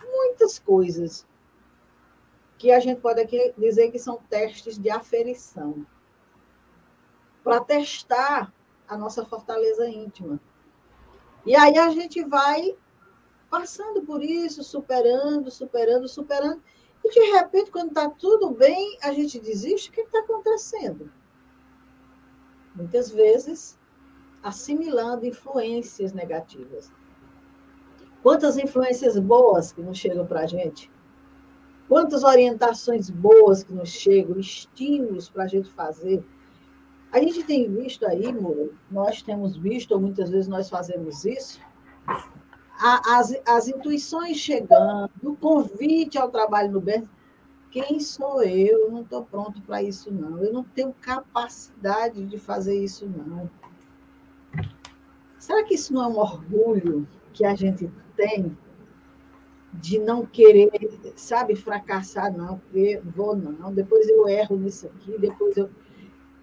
[0.00, 1.26] Muitas coisas
[2.56, 5.86] que a gente pode aqui dizer que são testes de aferição
[7.44, 8.52] para testar
[8.86, 10.40] a nossa fortaleza íntima.
[11.46, 12.76] E aí a gente vai
[13.50, 16.62] passando por isso, superando, superando, superando,
[17.04, 19.90] E de repente, quando está tudo bem, a gente desiste.
[19.90, 21.10] O que está acontecendo?
[22.74, 23.78] Muitas vezes,
[24.42, 26.92] assimilando influências negativas.
[28.22, 30.90] Quantas influências boas que não chegam para a gente?
[31.88, 36.22] Quantas orientações boas que nos chegam, estímulos para a gente fazer.
[37.10, 41.58] A gente tem visto aí, Muro, nós temos visto, ou muitas vezes nós fazemos isso,
[42.78, 47.08] as, as intuições chegando, o convite ao trabalho no bem.
[47.70, 48.84] Quem sou eu?
[48.84, 50.42] Eu não estou pronto para isso, não.
[50.42, 53.50] Eu não tenho capacidade de fazer isso, não.
[55.38, 58.56] Será que isso não é um orgulho que a gente tem
[59.72, 60.70] de não querer,
[61.14, 65.70] sabe, fracassar, não, porque vou não, depois eu erro nisso aqui, depois eu.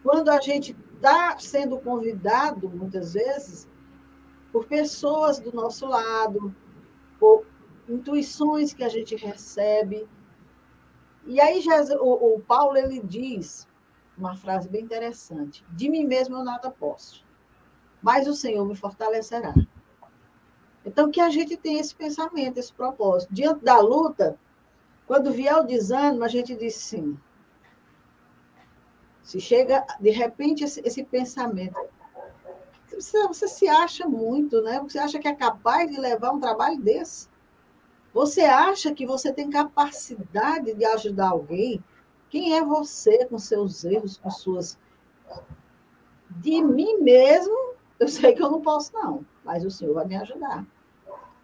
[0.04, 3.68] Quando a gente está sendo convidado, muitas vezes,
[4.56, 6.56] por pessoas do nosso lado,
[7.20, 7.46] por
[7.90, 10.08] intuições que a gente recebe.
[11.26, 11.62] E aí
[12.00, 13.68] o, Paulo ele diz
[14.18, 17.26] uma frase bem interessante: de mim mesmo eu nada posso,
[18.02, 19.54] mas o Senhor me fortalecerá.
[20.86, 23.34] Então, que a gente tenha esse pensamento, esse propósito.
[23.34, 24.40] Diante da luta,
[25.06, 27.20] quando vier o desânimo, a gente diz sim.
[29.22, 31.78] Se chega, de repente, esse, esse pensamento.
[32.96, 34.80] Você, você, se acha muito, né?
[34.80, 37.28] Você acha que é capaz de levar um trabalho desse?
[38.14, 41.84] Você acha que você tem capacidade de ajudar alguém?
[42.30, 44.78] Quem é você com seus erros, com suas.
[46.30, 50.16] De mim mesmo, eu sei que eu não posso, não, mas o Senhor vai me
[50.16, 50.66] ajudar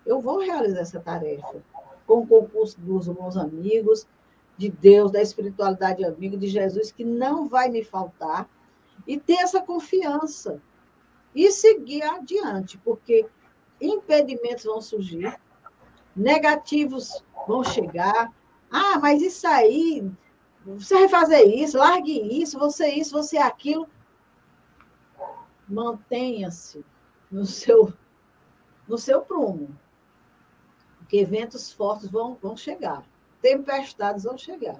[0.05, 1.61] eu vou realizar essa tarefa
[2.05, 4.07] com o concurso dos bons amigos,
[4.57, 8.49] de Deus, da espiritualidade amiga, de Jesus, que não vai me faltar,
[9.07, 10.61] e ter essa confiança
[11.33, 13.27] e seguir adiante, porque
[13.79, 15.39] impedimentos vão surgir,
[16.15, 18.31] negativos vão chegar.
[18.69, 20.09] Ah, mas isso aí,
[20.65, 23.87] você vai fazer isso, largue isso, você isso, você aquilo.
[25.67, 26.85] Mantenha-se
[27.31, 27.93] no seu,
[28.87, 29.69] no seu prumo
[31.11, 33.03] porque ventos fortes vão, vão chegar,
[33.41, 34.79] tempestades vão chegar.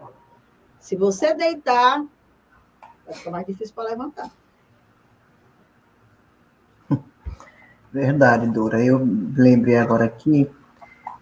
[0.80, 2.06] Se você deitar,
[3.06, 4.32] vai ficar mais difícil para levantar.
[7.94, 8.84] Verdade, Dora.
[8.84, 9.00] Eu
[9.36, 10.50] lembrei agora aqui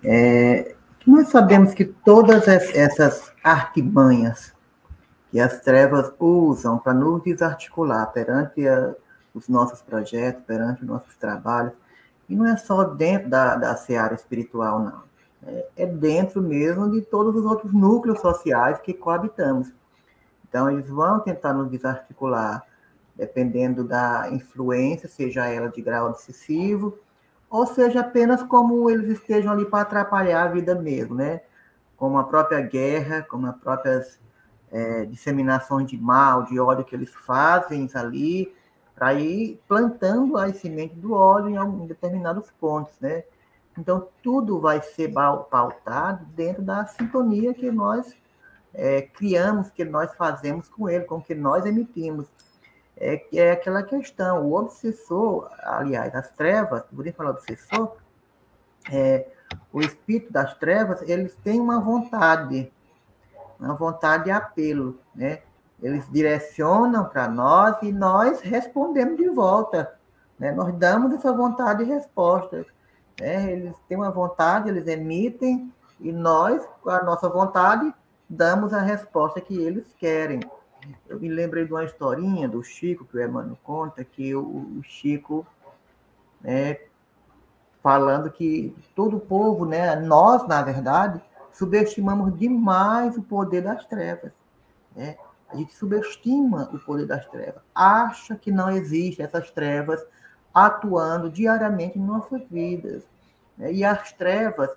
[0.04, 4.54] é, que nós sabemos que todas essas artimanhas
[5.32, 8.94] que as trevas usam para nos desarticular perante a,
[9.34, 11.74] os nossos projetos, perante os nossos trabalhos,
[12.28, 15.10] e não é só dentro da, da seara espiritual, não.
[15.48, 19.72] É, é dentro mesmo de todos os outros núcleos sociais que coabitamos.
[20.48, 22.64] Então, eles vão tentar nos desarticular,
[23.20, 26.98] dependendo da influência, seja ela de grau excessivo,
[27.50, 31.42] ou seja apenas como eles estejam ali para atrapalhar a vida mesmo, né?
[31.98, 34.18] Como a própria guerra, como as próprias
[34.72, 38.54] é, disseminações de mal, de ódio que eles fazem ali,
[38.96, 43.24] para ir plantando as sementes do ódio em, em determinados pontos, né?
[43.78, 48.16] Então, tudo vai ser pautado dentro da sintonia que nós
[48.74, 52.28] é, criamos, que nós fazemos com ele, com que nós emitimos.
[53.00, 57.96] É, é aquela questão, o obsessor, aliás, as trevas, isso falar obsessor,
[58.92, 59.28] é,
[59.72, 62.72] o espírito das trevas, eles têm uma vontade,
[63.60, 65.42] uma vontade de apelo, né?
[65.82, 69.94] Eles direcionam para nós e nós respondemos de volta.
[70.38, 70.52] Né?
[70.52, 72.66] Nós damos essa vontade de resposta.
[73.20, 73.52] Né?
[73.52, 77.94] Eles têm uma vontade, eles emitem, e nós, com a nossa vontade,
[78.30, 80.42] damos a resposta que eles querem.
[81.08, 85.46] Eu me lembrei de uma historinha do Chico, que o Emmanuel conta, que o, Chico,
[86.42, 86.80] né,
[87.82, 91.22] falando que todo o povo, né, nós, na verdade,
[91.52, 94.32] subestimamos demais o poder das trevas.
[94.96, 95.18] Né?
[95.50, 100.06] A gente subestima o poder das trevas, acha que não existem essas trevas
[100.54, 103.04] atuando diariamente em nossas vidas.
[103.58, 103.74] Né?
[103.74, 104.70] E as trevas,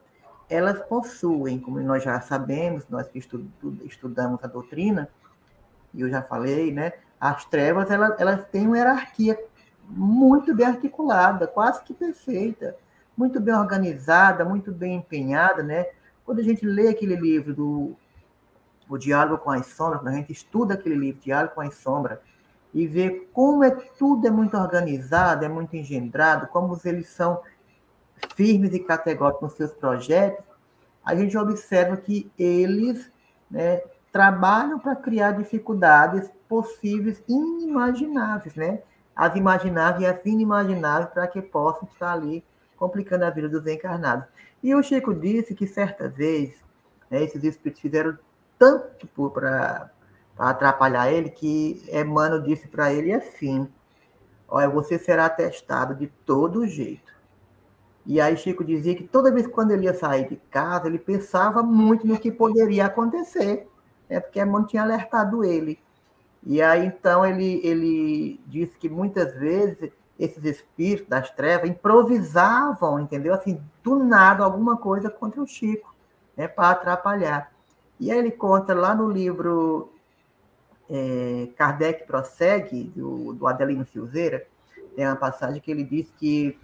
[0.49, 3.19] elas possuem, como nós já sabemos, nós que
[3.85, 5.09] estudamos a doutrina,
[6.01, 6.93] eu já falei, né?
[7.21, 9.39] As trevas, elas, elas têm uma hierarquia
[9.89, 12.77] muito bem articulada, quase que perfeita,
[13.17, 15.87] muito bem organizada, muito bem empenhada, né?
[16.25, 17.97] Quando a gente lê aquele livro do
[18.89, 22.19] o Diálogo com as Sombras, quando a gente estuda aquele livro, Diálogo com as Sombras,
[22.75, 27.41] e vê como é tudo é muito organizado, é muito engendrado, como eles são
[28.35, 30.45] firmes e categóricos nos seus projetos,
[31.05, 33.11] a gente observa que eles
[33.51, 33.83] né,
[34.13, 38.83] trabalham para criar dificuldades possíveis inimagináveis, né?
[39.17, 42.45] As imagináveis e as inimagináveis para que possam estar ali
[42.77, 44.27] complicando a vida dos encarnados.
[44.63, 46.55] E o Chico disse que certa vez
[47.11, 48.19] né, esses espíritos fizeram
[48.59, 49.91] tanto para
[50.39, 53.69] atrapalhar ele que Emmanuel disse para ele assim:
[54.49, 57.13] Olha, você será testado de todo jeito.
[58.05, 60.99] E aí Chico dizia que toda vez que quando ele ia sair de casa, ele
[60.99, 63.69] pensava muito no que poderia acontecer,
[64.13, 64.21] né?
[64.21, 65.79] porque Emmanuel tinha alertado ele.
[66.45, 73.35] E aí então ele, ele disse que muitas vezes esses espíritos das trevas improvisavam, entendeu?
[73.35, 75.95] Assim, do nada, alguma coisa contra o Chico,
[76.37, 77.53] né, para atrapalhar.
[77.99, 79.93] E aí ele conta lá no livro
[80.91, 84.47] é, Kardec Prossegue, do, do Adelino Silveira,
[84.95, 86.59] tem uma passagem que ele diz que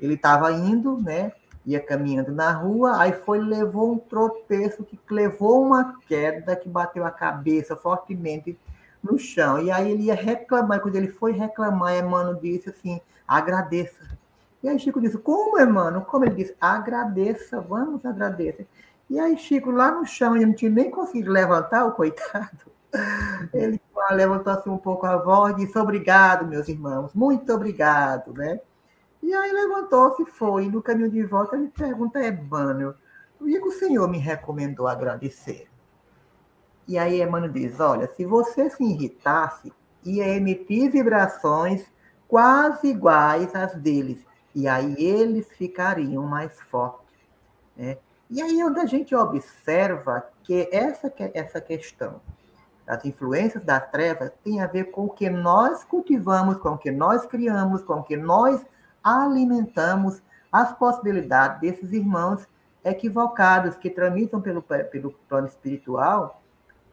[0.00, 1.32] ele estava indo, né,
[1.72, 7.04] ia caminhando na rua, aí foi levou um tropeço que levou uma queda que bateu
[7.04, 8.58] a cabeça fortemente
[9.02, 9.60] no chão.
[9.60, 14.18] E aí ele ia reclamar, quando ele foi reclamar, Emmanuel disse assim, agradeça.
[14.62, 16.02] E aí Chico disse, como, Emmanuel?
[16.02, 18.66] Como ele disse, agradeça, vamos agradecer.
[19.10, 22.66] E aí Chico, lá no chão, ele não tinha nem conseguido levantar, o coitado.
[23.52, 23.78] Ele
[24.12, 28.58] levantou assim um pouco a voz e disse, obrigado, meus irmãos, muito obrigado, né?
[29.22, 30.64] E aí levantou-se foi.
[30.64, 32.94] E no caminho de volta ele pergunta a Emmanuel,
[33.40, 35.68] o que o senhor me recomendou agradecer?
[36.86, 39.72] E aí Emmanuel diz: olha, se você se irritasse,
[40.04, 41.84] ia emitir vibrações
[42.26, 47.14] quase iguais às deles, e aí eles ficariam mais fortes.
[47.76, 47.98] Né?
[48.30, 52.20] E aí é onde a gente observa que essa, essa questão
[52.84, 56.90] das influências das trevas tem a ver com o que nós cultivamos, com o que
[56.90, 58.64] nós criamos, com o que nós
[59.02, 62.46] alimentamos as possibilidades desses irmãos
[62.84, 66.42] equivocados que tramitam pelo, pelo plano espiritual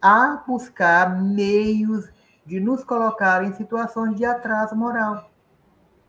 [0.01, 2.09] a buscar meios
[2.45, 5.29] de nos colocar em situações de atraso moral,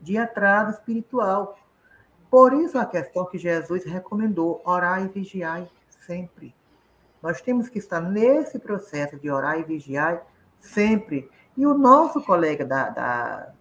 [0.00, 1.58] de atraso espiritual.
[2.30, 5.66] Por isso a questão que Jesus recomendou, orar e vigiar
[6.04, 6.54] sempre.
[7.22, 10.22] Nós temos que estar nesse processo de orar e vigiar
[10.58, 11.30] sempre.
[11.56, 13.52] E o nosso colega da, da,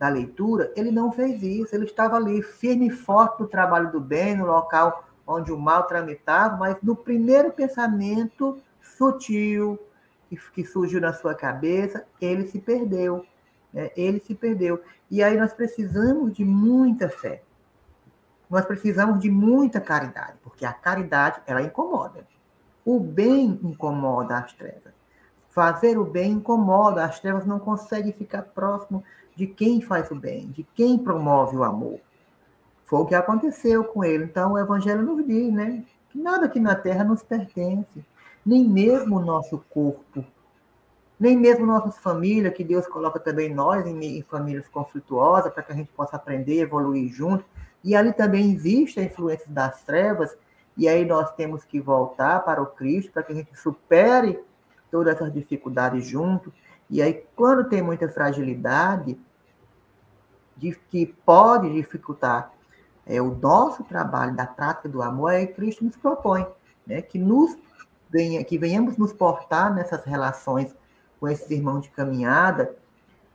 [0.00, 1.74] da leitura, ele não fez isso.
[1.74, 5.84] Ele estava ali firme e forte no trabalho do bem, no local onde o mal
[5.84, 9.78] tramitava, mas no primeiro pensamento sutil
[10.54, 13.26] que, surgiu na sua cabeça, ele se perdeu.
[13.72, 13.90] Né?
[13.94, 14.82] Ele se perdeu.
[15.10, 17.42] E aí nós precisamos de muita fé.
[18.48, 22.26] Nós precisamos de muita caridade, porque a caridade, ela incomoda.
[22.84, 24.94] O bem incomoda as trevas.
[25.50, 29.04] Fazer o bem incomoda, as trevas não conseguem ficar próximo
[29.40, 31.98] de quem faz o bem, de quem promove o amor.
[32.84, 34.24] Foi o que aconteceu com ele.
[34.24, 35.82] Então, o Evangelho nos diz, né?
[36.10, 38.04] Que nada aqui na terra nos pertence
[38.44, 40.24] nem mesmo o nosso corpo,
[41.18, 45.72] nem mesmo nossas famílias, que Deus coloca também nós em, em famílias conflituosas, para que
[45.72, 47.44] a gente possa aprender, evoluir junto.
[47.82, 50.36] E ali também existe a influência das trevas,
[50.76, 54.38] e aí nós temos que voltar para o Cristo, para que a gente supere
[54.90, 56.52] todas essas dificuldades junto.
[56.88, 59.18] E aí, quando tem muita fragilidade,
[60.90, 62.52] que pode dificultar
[63.06, 66.46] é, o nosso trabalho da prática do amor, aí Cristo nos propõe
[66.86, 67.56] né, que nos
[68.10, 70.74] venha, que venhamos nos portar nessas relações
[71.18, 72.74] com esses irmãos de caminhada,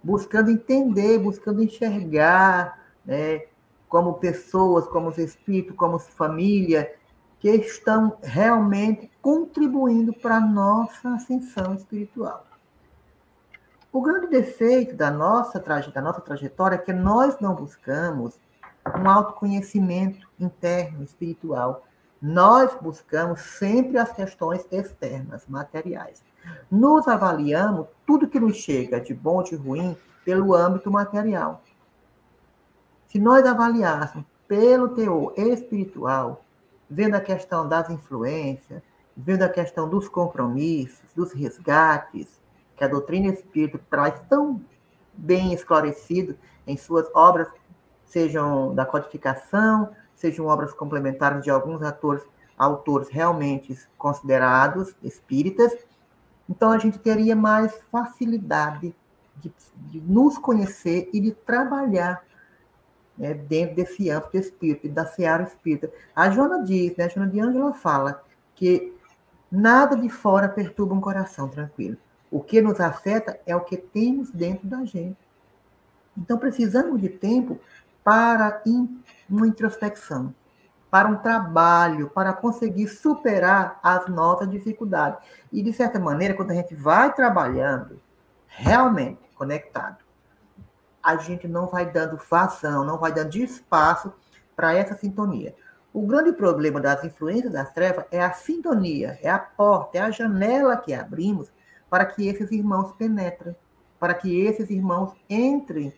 [0.03, 3.45] buscando entender, buscando enxergar, né,
[3.87, 6.93] como pessoas, como os espíritos, como família,
[7.39, 12.45] que estão realmente contribuindo para a nossa ascensão espiritual.
[13.95, 18.37] O grande defeito da nossa, da nossa trajetória é que nós não buscamos
[18.93, 21.81] um autoconhecimento interno, espiritual,
[22.21, 26.21] nós buscamos sempre as questões externas, materiais.
[26.69, 31.63] Nos avaliamos tudo que nos chega de bom ou de ruim pelo âmbito material.
[33.07, 36.43] Se nós avaliássemos pelo teor espiritual,
[36.89, 38.83] vendo a questão das influências,
[39.15, 42.43] vendo a questão dos compromissos, dos resgates,
[42.75, 44.61] que a doutrina espírita traz tão
[45.13, 47.47] bem esclarecido em suas obras,
[48.05, 52.23] sejam da codificação, sejam obras complementares de alguns atores,
[52.57, 55.75] autores realmente considerados espíritas,
[56.49, 58.95] então a gente teria mais facilidade
[59.37, 62.23] de, de nos conhecer e de trabalhar
[63.17, 65.91] né, dentro desse âmbito espírita, da seara espírita.
[66.15, 68.23] A Joana diz, né, a Joana de Ângela fala
[68.53, 68.93] que
[69.51, 71.97] nada de fora perturba um coração tranquilo.
[72.29, 75.17] O que nos afeta é o que temos dentro da gente.
[76.17, 77.59] Então precisamos de tempo
[78.03, 78.61] para
[79.29, 80.33] uma introspecção,
[80.89, 85.19] para um trabalho, para conseguir superar as nossas dificuldades.
[85.51, 87.99] E, de certa maneira, quando a gente vai trabalhando
[88.47, 89.97] realmente conectado,
[91.03, 94.13] a gente não vai dando vazão, não vai dando espaço
[94.55, 95.55] para essa sintonia.
[95.93, 100.11] O grande problema das influências das trevas é a sintonia, é a porta, é a
[100.11, 101.51] janela que abrimos
[101.89, 103.55] para que esses irmãos penetrem,
[103.99, 105.93] para que esses irmãos entrem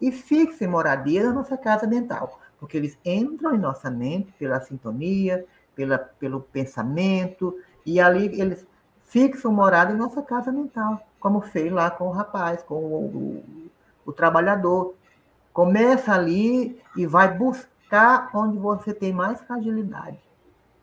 [0.00, 5.44] e fixem moradia na nossa casa mental, porque eles entram em nossa mente pela sintonia,
[5.74, 8.66] pela, pelo pensamento, e ali eles
[9.06, 13.44] fixam morada em nossa casa mental, como fez lá com o rapaz, com o, o,
[14.06, 14.94] o trabalhador.
[15.52, 20.18] Começa ali e vai buscar onde você tem mais fragilidade.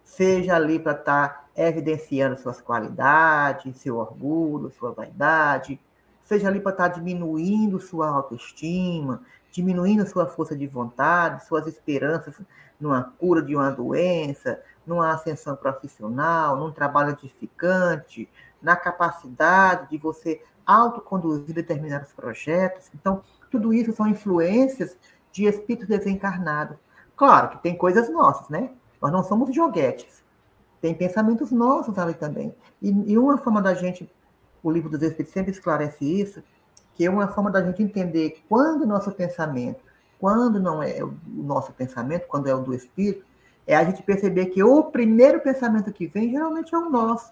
[0.04, 5.80] Seja ali para estar tá evidenciando suas qualidades, seu orgulho, sua vaidade,
[6.24, 12.36] seja ali para estar tá diminuindo sua autoestima, diminuindo sua força de vontade, suas esperanças
[12.80, 18.28] numa cura de uma doença, numa ascensão profissional, num trabalho edificante,
[18.62, 22.90] na capacidade de você autoconduzir determinados projetos.
[22.96, 24.98] Então, tudo isso são influências
[25.32, 26.78] de espíritos desencarnados.
[27.16, 28.72] Claro que tem coisas nossas, né?
[29.02, 30.23] Nós não somos joguetes.
[30.84, 32.54] Tem pensamentos nossos ali também.
[32.82, 34.12] E, e uma forma da gente,
[34.62, 36.44] o livro dos Espíritos sempre esclarece isso,
[36.94, 39.80] que é uma forma da gente entender quando o nosso pensamento,
[40.20, 43.26] quando não é o nosso pensamento, quando é o do Espírito,
[43.66, 47.32] é a gente perceber que o primeiro pensamento que vem geralmente é o nosso.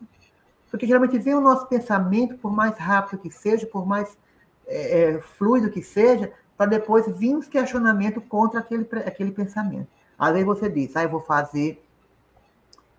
[0.69, 4.17] Porque geralmente vem o nosso pensamento, por mais rápido que seja, por mais
[4.65, 9.89] é, é, fluido que seja, para depois vir os questionamentos contra aquele, aquele pensamento.
[10.17, 11.83] Às vezes você diz, ah, eu vou fazer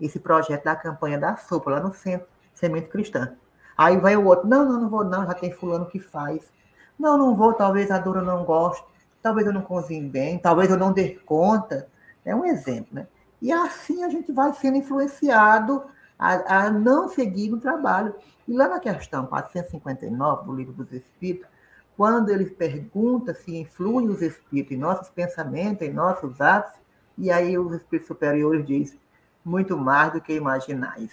[0.06, 3.34] esse projeto da campanha da sopa lá no centro, Semente Cristã.
[3.76, 6.52] Aí vai o outro, não, não, não vou não, já tem fulano que faz.
[6.98, 8.84] Não, não vou, talvez a Dora não goste,
[9.22, 11.88] talvez eu não cozinhe bem, talvez eu não dê conta.
[12.24, 13.06] É um exemplo, né?
[13.40, 15.82] E assim a gente vai sendo influenciado
[16.18, 18.14] a, a não seguir no trabalho.
[18.46, 21.48] E lá na questão 459 do Livro dos Espíritos,
[21.96, 26.80] quando ele pergunta se influem os espíritos em nossos pensamentos, em nossos atos,
[27.18, 28.98] e aí os espíritos superiores dizem,
[29.44, 31.10] muito mais do que imaginais.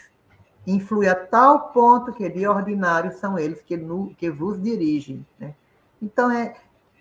[0.68, 5.26] Influi a tal ponto que de ordinário são eles que, no, que vos dirigem.
[5.40, 5.56] Né?
[6.02, 6.56] Então, é,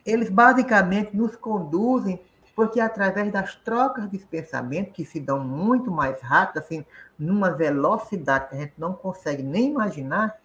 [0.05, 2.21] eles basicamente nos conduzem
[2.59, 6.85] porque através das trocas de pensamento, que se dão muito mais rápido, assim,
[7.17, 10.41] numa velocidade que a gente não consegue nem imaginar,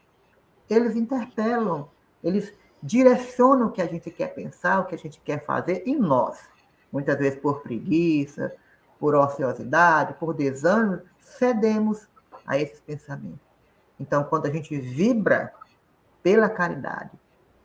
[0.69, 1.89] eles interpelam,
[2.23, 2.53] eles
[2.83, 6.39] direcionam o que a gente quer pensar, o que a gente quer fazer em nós.
[6.91, 8.53] Muitas vezes por preguiça,
[9.03, 12.07] por ociosidade, por desânimo, cedemos
[12.47, 13.41] a esses pensamentos.
[13.99, 15.51] Então, quando a gente vibra
[16.23, 17.11] pela caridade,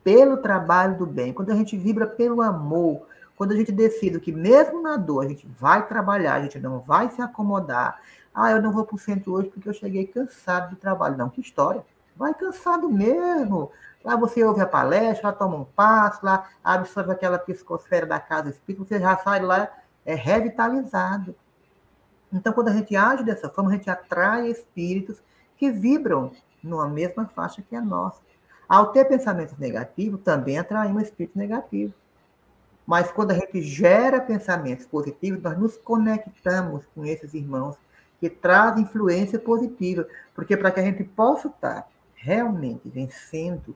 [0.03, 4.33] pelo trabalho do bem, quando a gente vibra pelo amor, quando a gente decide que
[4.33, 8.01] mesmo na dor a gente vai trabalhar, a gente não vai se acomodar.
[8.35, 11.15] Ah, eu não vou para o centro hoje porque eu cheguei cansado do trabalho.
[11.15, 11.85] Não, que história.
[12.17, 13.71] Vai cansado mesmo.
[14.03, 18.49] Lá você ouve a palestra, lá toma um passo, lá absorve aquela psicosfera da casa
[18.49, 19.69] espírita, você já sai lá
[20.05, 21.35] é, revitalizado.
[22.31, 25.17] Então, quando a gente age dessa forma, a gente atrai espíritos
[25.57, 26.31] que vibram
[26.63, 28.19] numa mesma faixa que a nossa.
[28.67, 31.95] Ao ter pensamentos negativos, também atraímos espíritos negativos.
[32.85, 37.75] Mas quando a gente gera pensamentos positivos, nós nos conectamos com esses irmãos
[38.19, 40.07] que trazem influência positiva.
[40.35, 43.75] Porque para que a gente possa estar realmente vencendo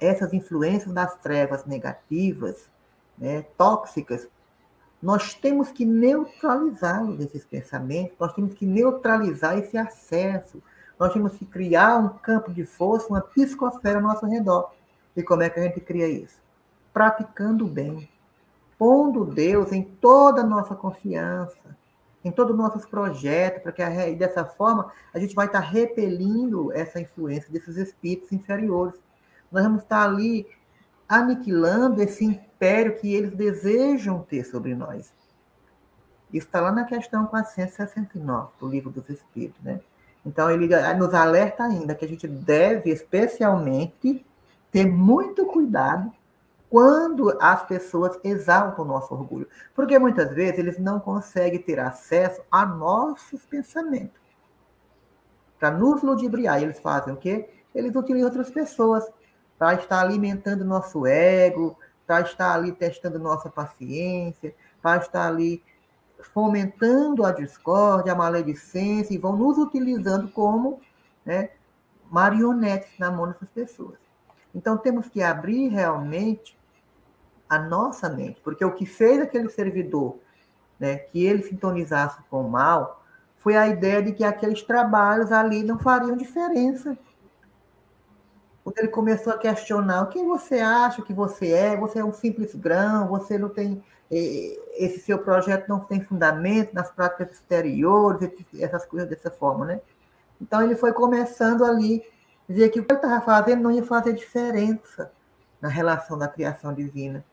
[0.00, 2.68] essas influências das trevas negativas,
[3.16, 4.28] né, tóxicas,
[5.02, 10.60] nós temos que neutralizá-los, esses pensamentos, nós temos que neutralizar esse acesso,
[10.98, 14.72] nós temos que criar um campo de força, uma psicosfera ao nosso redor.
[15.16, 16.40] E como é que a gente cria isso?
[16.92, 18.08] Praticando o bem,
[18.76, 21.76] pondo Deus em toda a nossa confiança,
[22.24, 27.00] em todos os nossos projetos, para que dessa forma a gente vai estar repelindo essa
[27.00, 28.94] influência desses espíritos inferiores.
[29.50, 30.46] Nós vamos estar ali
[31.08, 35.12] aniquilando esse império que eles desejam ter sobre nós.
[36.32, 39.80] Está lá na questão 469 do Livro dos Espíritos, né?
[40.26, 44.26] Então, ele nos alerta ainda que a gente deve, especialmente,
[44.70, 46.12] ter muito cuidado
[46.68, 49.48] quando as pessoas exaltam o nosso orgulho.
[49.74, 54.20] Porque muitas vezes eles não conseguem ter acesso a nossos pensamentos.
[55.58, 57.48] Para nos ludibriar, eles fazem o quê?
[57.74, 59.08] Eles utilizam outras pessoas
[59.58, 65.62] para estar alimentando nosso ego, para estar ali testando nossa paciência, para estar ali
[66.32, 70.80] fomentando a discórdia, a maledicência, e vão nos utilizando como
[71.24, 71.50] né,
[72.10, 73.98] marionetes na mão dessas pessoas.
[74.54, 76.56] Então, temos que abrir realmente
[77.48, 80.18] a nossa mente, porque o que fez aquele servidor
[80.78, 83.02] né, que ele sintonizasse com o mal
[83.38, 86.96] foi a ideia de que aqueles trabalhos ali não fariam diferença.
[88.68, 92.12] O ele começou a questionar o que você acha que você é, você é um
[92.12, 98.30] simples grão, você não tem eh, esse seu projeto não tem fundamento nas práticas exteriores,
[98.58, 99.80] essas coisas dessa forma, né?
[100.38, 102.04] Então ele foi começando ali
[102.46, 105.10] dizer que o que ele estava fazendo não ia fazer diferença
[105.62, 107.24] na relação da criação divina.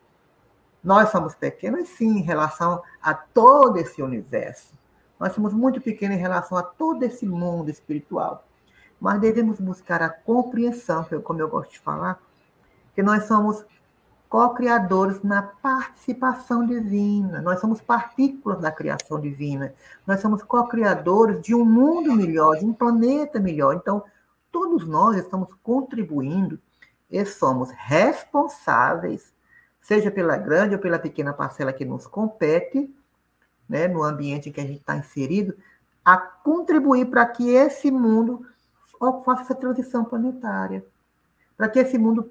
[0.82, 4.72] Nós somos pequenos, sim, em relação a todo esse universo.
[5.20, 8.45] Nós somos muito pequenos em relação a todo esse mundo espiritual
[9.00, 12.20] mas devemos buscar a compreensão, como eu gosto de falar,
[12.94, 13.64] que nós somos
[14.28, 19.74] co-criadores na participação divina, nós somos partículas da criação divina,
[20.06, 23.74] nós somos co-criadores de um mundo melhor, de um planeta melhor.
[23.74, 24.02] Então,
[24.50, 26.58] todos nós estamos contribuindo
[27.10, 29.32] e somos responsáveis,
[29.80, 32.92] seja pela grande ou pela pequena parcela que nos compete,
[33.68, 35.56] né, no ambiente em que a gente está inserido,
[36.04, 38.46] a contribuir para que esse mundo
[39.24, 40.84] faça essa transição planetária,
[41.56, 42.30] para que esse mundo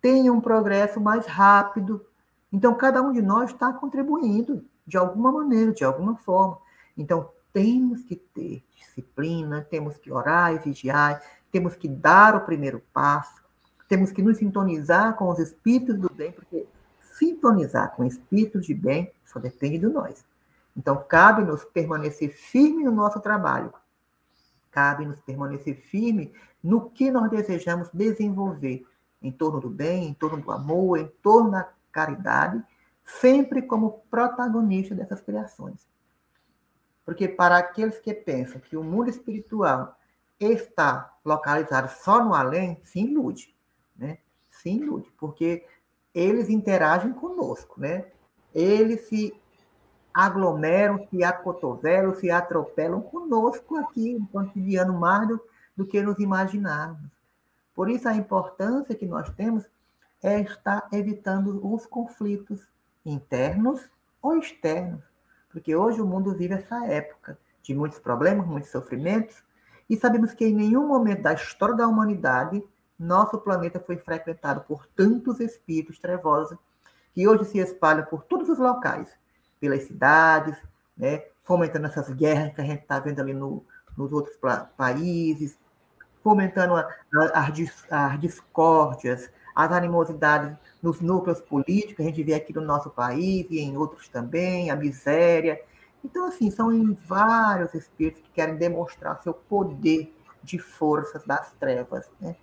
[0.00, 2.04] tenha um progresso mais rápido.
[2.52, 6.58] Então, cada um de nós está contribuindo de alguma maneira, de alguma forma.
[6.96, 12.82] Então, temos que ter disciplina, temos que orar e vigiar, temos que dar o primeiro
[12.92, 13.42] passo,
[13.88, 16.66] temos que nos sintonizar com os espíritos do bem, porque
[17.00, 20.24] sintonizar com espíritos de bem só depende de nós.
[20.76, 23.72] Então, cabe-nos permanecer firme no nosso trabalho,
[24.74, 28.84] Cabe-nos permanecer firme no que nós desejamos desenvolver
[29.22, 32.60] em torno do bem, em torno do amor, em torno da caridade,
[33.04, 35.86] sempre como protagonista dessas criações.
[37.04, 39.96] Porque para aqueles que pensam que o mundo espiritual
[40.40, 43.54] está localizado só no além, se ilude,
[43.94, 44.18] né?
[44.50, 45.64] Se ilude, porque
[46.12, 48.06] eles interagem conosco, né?
[48.52, 49.32] Eles se
[50.14, 55.40] aglomeram, se acotovelam, se atropelam conosco aqui no cotidiano mais do,
[55.76, 57.10] do que nos imaginarmos.
[57.74, 59.64] Por isso, a importância que nós temos
[60.22, 62.60] é estar evitando os conflitos
[63.04, 63.84] internos
[64.22, 65.02] ou externos,
[65.50, 69.42] porque hoje o mundo vive essa época de muitos problemas, muitos sofrimentos,
[69.90, 72.62] e sabemos que em nenhum momento da história da humanidade
[72.98, 76.56] nosso planeta foi frequentado por tantos espíritos trevosos
[77.12, 79.08] que hoje se espalham por todos os locais
[79.60, 80.56] pelas cidades,
[80.96, 81.24] né?
[81.44, 83.64] fomentando essas guerras que a gente está vendo ali no,
[83.96, 84.36] nos outros
[84.76, 85.58] países,
[86.22, 86.88] fomentando a,
[87.34, 92.90] a, as, as discórdias, as animosidades nos núcleos políticos, a gente vê aqui no nosso
[92.90, 95.60] país e em outros também, a miséria.
[96.04, 102.10] Então, assim, são vários espíritos que querem demonstrar seu poder de forças das trevas.
[102.20, 102.36] Né?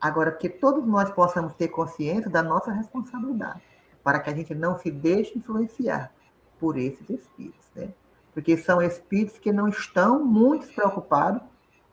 [0.00, 3.71] Agora, que todos nós possamos ter consciência da nossa responsabilidade
[4.02, 6.12] para que a gente não se deixe influenciar
[6.58, 7.92] por esses espíritos, né?
[8.32, 11.42] Porque são espíritos que não estão muito preocupados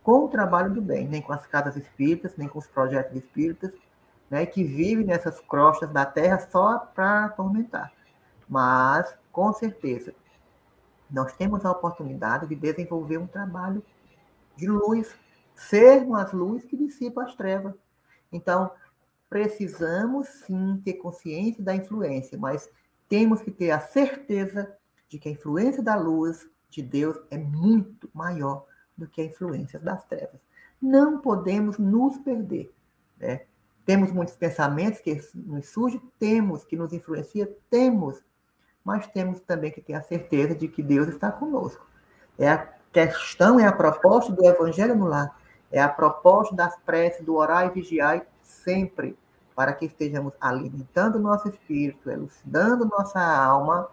[0.01, 3.73] com o trabalho do bem, nem com as casas espíritas, nem com os projetos espíritas,
[4.29, 4.45] né?
[4.45, 7.91] Que vivem nessas crostas da terra só para atormentar.
[8.47, 10.13] Mas, com certeza,
[11.09, 13.83] nós temos a oportunidade de desenvolver um trabalho
[14.55, 15.15] de luz,
[15.55, 17.73] sermos as luzes que dissipam as trevas.
[18.31, 18.71] Então,
[19.29, 22.69] precisamos sim ter consciência da influência, mas
[23.07, 24.75] temos que ter a certeza
[25.07, 28.65] de que a influência da luz de Deus é muito maior
[28.97, 30.41] do que a influência das trevas.
[30.81, 32.71] Não podemos nos perder.
[33.17, 33.41] Né?
[33.85, 38.21] Temos muitos pensamentos que nos surgem, temos que nos influencia, temos,
[38.83, 41.87] mas temos também que ter a certeza de que Deus está conosco.
[42.37, 42.57] É a
[42.91, 45.35] questão, é a proposta do Evangelho no lar,
[45.71, 49.17] é a proposta das preces, do orar e vigiar sempre,
[49.55, 53.89] para que estejamos alimentando nosso espírito, elucidando nossa alma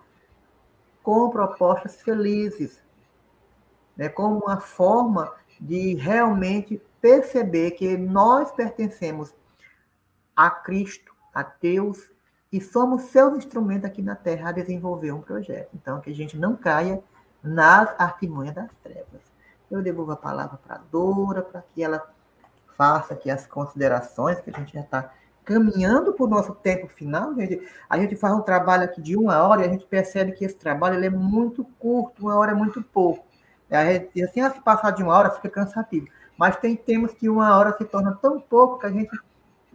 [1.02, 2.82] com propostas felizes,
[3.96, 4.09] né?
[4.09, 9.32] como uma forma de realmente perceber que nós pertencemos
[10.34, 12.11] a Cristo, a Deus,
[12.52, 15.70] e somos seus instrumentos aqui na Terra a desenvolver um projeto.
[15.74, 17.02] Então, que a gente não caia
[17.42, 19.20] nas artimanhas das trevas.
[19.70, 22.09] Eu devolvo a palavra para a Dora, para que ela
[22.77, 25.12] faça aqui as considerações, que a gente já está
[25.45, 27.35] caminhando para o nosso tempo final.
[27.35, 30.45] Gente, a gente faz um trabalho aqui de uma hora e a gente percebe que
[30.45, 33.24] esse trabalho é muito curto, uma hora é muito pouco.
[33.70, 36.07] A gente assim, se passar de uma hora fica cansativo.
[36.37, 39.11] Mas tem temas que uma hora se torna tão pouco que a gente,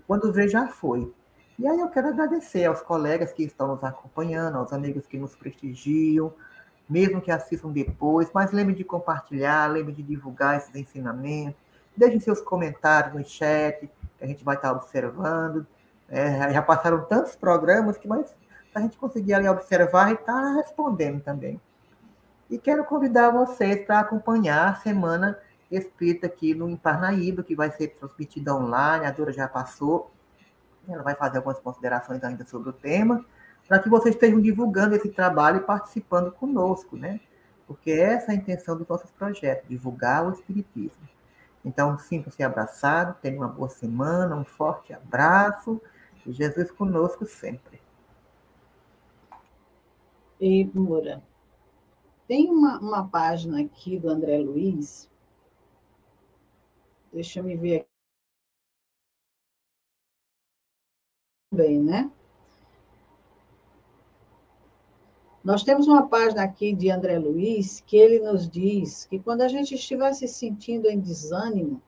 [0.06, 1.12] quando vê, já foi.
[1.58, 5.36] E aí eu quero agradecer aos colegas que estão nos acompanhando, aos amigos que nos
[5.36, 6.34] prestigiam,
[6.90, 11.60] mesmo que assistam depois, mas lembre de compartilhar, lembre de divulgar esses ensinamentos,
[11.96, 15.66] Deixem seus comentários no chat, que a gente vai estar observando.
[16.10, 18.28] É, já passaram tantos programas que mais
[18.74, 21.60] a gente conseguir ali observar e estar tá respondendo também.
[22.50, 25.38] E quero convidar vocês para acompanhar a semana
[25.72, 30.12] espírita aqui no Parnaíba, que vai ser transmitida online, a Dora já passou.
[30.88, 33.24] Ela vai fazer algumas considerações ainda sobre o tema,
[33.68, 37.22] para que vocês estejam divulgando esse trabalho e participando conosco, né?
[37.68, 41.08] Porque essa é a intenção dos nossos projetos, divulgar o Espiritismo.
[41.64, 45.80] Então, sinta-se abraçado, tenha uma boa semana, um forte abraço,
[46.26, 47.80] e Jesus conosco sempre.
[50.40, 51.22] E, Moura,
[52.28, 55.10] tem uma, uma página aqui do André Luiz,
[57.14, 57.92] deixa eu me ver aqui.
[61.54, 62.10] Bem, né?
[65.44, 69.48] Nós temos uma página aqui de André Luiz que ele nos diz que quando a
[69.48, 71.82] gente estiver se sentindo em desânimo,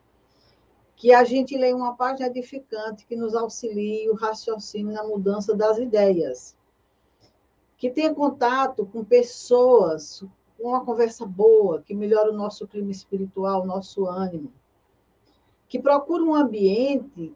[0.96, 5.78] que a gente leia uma página edificante que nos auxilie o raciocínio na mudança das
[5.78, 6.56] ideias.
[7.78, 10.24] Que tenha contato com pessoas,
[10.58, 14.52] com uma conversa boa, que melhore o nosso clima espiritual, o nosso ânimo.
[15.68, 17.36] Que procure um ambiente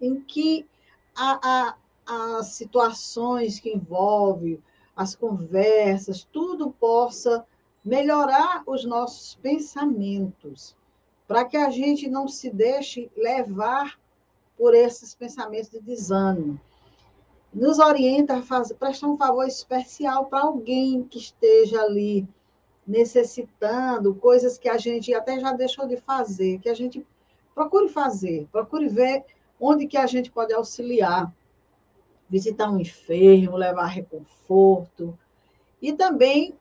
[0.00, 0.66] em que
[1.14, 4.60] as situações que envolvem
[5.00, 7.46] as conversas, tudo possa
[7.82, 10.76] melhorar os nossos pensamentos,
[11.26, 13.98] para que a gente não se deixe levar
[14.58, 16.60] por esses pensamentos de desânimo.
[17.50, 22.28] Nos orienta a fazer, prestar um favor especial para alguém que esteja ali
[22.86, 27.06] necessitando coisas que a gente até já deixou de fazer, que a gente
[27.54, 29.24] procure fazer, procure ver
[29.58, 31.34] onde que a gente pode auxiliar
[32.30, 35.18] visitar um enfermo, levar reconforto
[35.82, 36.54] e também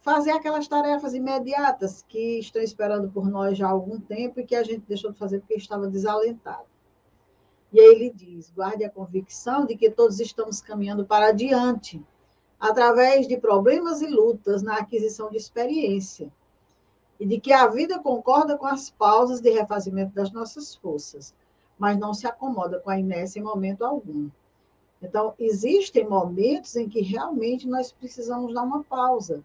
[0.00, 4.54] fazer aquelas tarefas imediatas que estão esperando por nós já há algum tempo e que
[4.54, 6.66] a gente deixou de fazer porque estava desalentado.
[7.72, 12.00] E aí ele diz: guarde a convicção de que todos estamos caminhando para adiante,
[12.58, 16.32] através de problemas e lutas na aquisição de experiência,
[17.18, 21.34] e de que a vida concorda com as pausas de refazimento das nossas forças,
[21.76, 24.30] mas não se acomoda com a inércia em momento algum.
[25.02, 29.44] Então, existem momentos em que realmente nós precisamos dar uma pausa,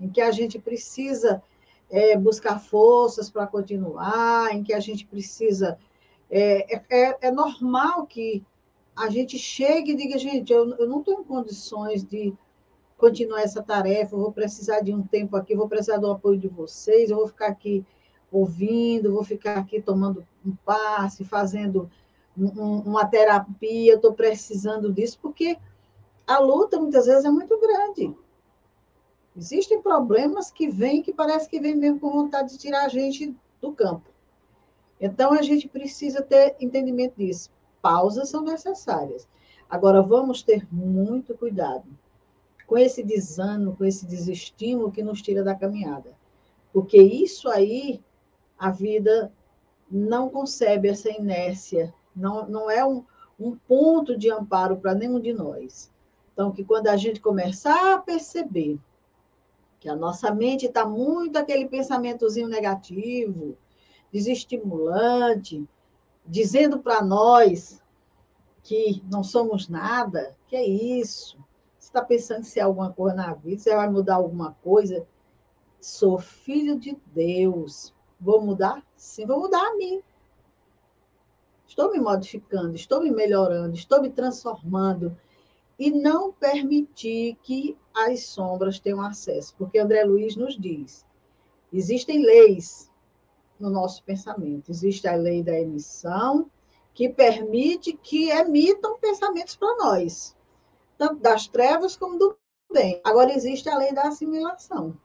[0.00, 1.42] em que a gente precisa
[1.88, 5.78] é, buscar forças para continuar, em que a gente precisa.
[6.30, 8.44] É, é, é, é, normal que
[8.96, 12.32] a gente chegue e diga, gente, eu, eu não tenho condições de
[12.96, 16.48] continuar essa tarefa, eu vou precisar de um tempo aqui, vou precisar do apoio de
[16.48, 17.84] vocês, eu vou ficar aqui
[18.30, 21.90] ouvindo, vou ficar aqui tomando um passe, fazendo
[22.36, 25.58] uma terapia, estou precisando disso, porque
[26.26, 28.14] a luta muitas vezes é muito grande.
[29.36, 33.34] Existem problemas que vêm que parece que vêm mesmo com vontade de tirar a gente
[33.60, 34.08] do campo.
[35.00, 37.50] Então a gente precisa ter entendimento disso.
[37.80, 39.28] Pausas são necessárias.
[39.68, 41.86] Agora vamos ter muito cuidado
[42.66, 46.12] com esse desânimo, com esse desestímulo que nos tira da caminhada.
[46.72, 48.00] Porque isso aí
[48.58, 49.32] a vida
[49.90, 53.04] não concebe essa inércia não, não é um,
[53.38, 55.90] um ponto de amparo para nenhum de nós.
[56.32, 58.78] Então, que quando a gente começar a perceber
[59.78, 63.56] que a nossa mente está muito aquele pensamentozinho negativo,
[64.12, 65.66] desestimulante,
[66.26, 67.82] dizendo para nós
[68.62, 71.38] que não somos nada, que é isso?
[71.78, 75.06] Você está pensando em ser alguma coisa na vida, você vai mudar alguma coisa?
[75.80, 77.94] Sou filho de Deus.
[78.20, 78.84] Vou mudar?
[78.96, 80.02] Sim, vou mudar a mim.
[81.70, 85.16] Estou me modificando, estou me melhorando, estou me transformando.
[85.78, 89.54] E não permitir que as sombras tenham acesso.
[89.56, 91.06] Porque André Luiz nos diz:
[91.72, 92.90] existem leis
[93.58, 94.68] no nosso pensamento.
[94.68, 96.50] Existe a lei da emissão,
[96.92, 100.36] que permite que emitam pensamentos para nós,
[100.98, 102.36] tanto das trevas como do
[102.72, 103.00] bem.
[103.04, 104.98] Agora, existe a lei da assimilação.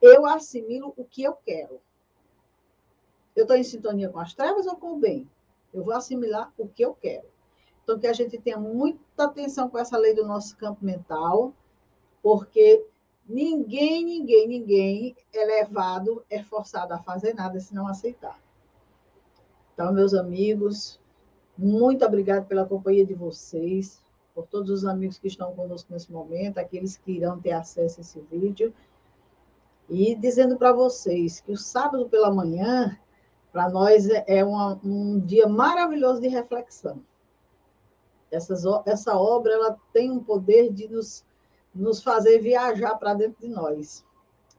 [0.00, 1.80] Eu assimilo o que eu quero.
[3.34, 5.28] Eu estou em sintonia com as trevas ou com o bem?
[5.76, 7.28] Eu vou assimilar o que eu quero.
[7.82, 11.52] Então, que a gente tenha muita atenção com essa lei do nosso campo mental,
[12.22, 12.84] porque
[13.28, 18.40] ninguém, ninguém, ninguém é levado, é forçado a fazer nada se não aceitar.
[19.72, 20.98] Então, meus amigos,
[21.56, 24.02] muito obrigado pela companhia de vocês,
[24.34, 28.02] por todos os amigos que estão conosco nesse momento, aqueles que irão ter acesso a
[28.02, 28.74] esse vídeo.
[29.88, 32.98] E dizendo para vocês que o sábado pela manhã
[33.56, 37.02] para nós é, é uma, um dia maravilhoso de reflexão.
[38.30, 41.24] Essas, essa obra ela tem um poder de nos,
[41.74, 44.04] nos fazer viajar para dentro de nós.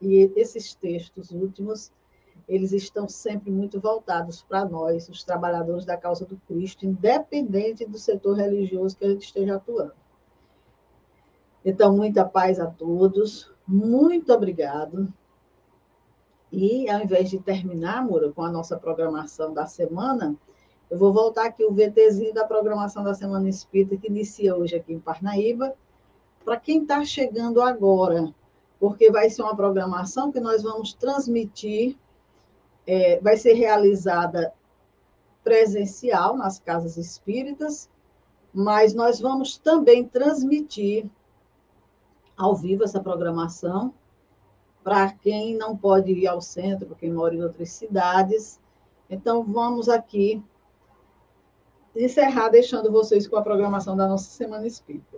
[0.02, 1.92] E esses textos últimos,
[2.50, 8.00] eles estão sempre muito voltados para nós, os trabalhadores da causa do Cristo, independente do
[8.00, 9.94] setor religioso que a gente esteja atuando.
[11.64, 15.14] Então, muita paz a todos, muito obrigado.
[16.52, 20.36] E ao invés de terminar, Moura, com a nossa programação da semana,
[20.90, 24.94] eu vou voltar aqui o VTzinho da programação da Semana Espírita, que inicia hoje aqui
[24.94, 25.76] em Parnaíba,
[26.46, 28.34] para quem está chegando agora,
[28.80, 31.98] porque vai ser uma programação que nós vamos transmitir,
[32.86, 34.54] é, vai ser realizada
[35.44, 37.90] presencial nas casas espíritas,
[38.54, 41.06] mas nós vamos também transmitir
[42.38, 43.94] ao vivo essa programação
[44.88, 48.58] para quem não pode ir ao centro, para quem mora em outras cidades.
[49.10, 50.42] Então, vamos aqui
[51.94, 55.18] encerrar deixando vocês com a programação da nossa Semana Espírita.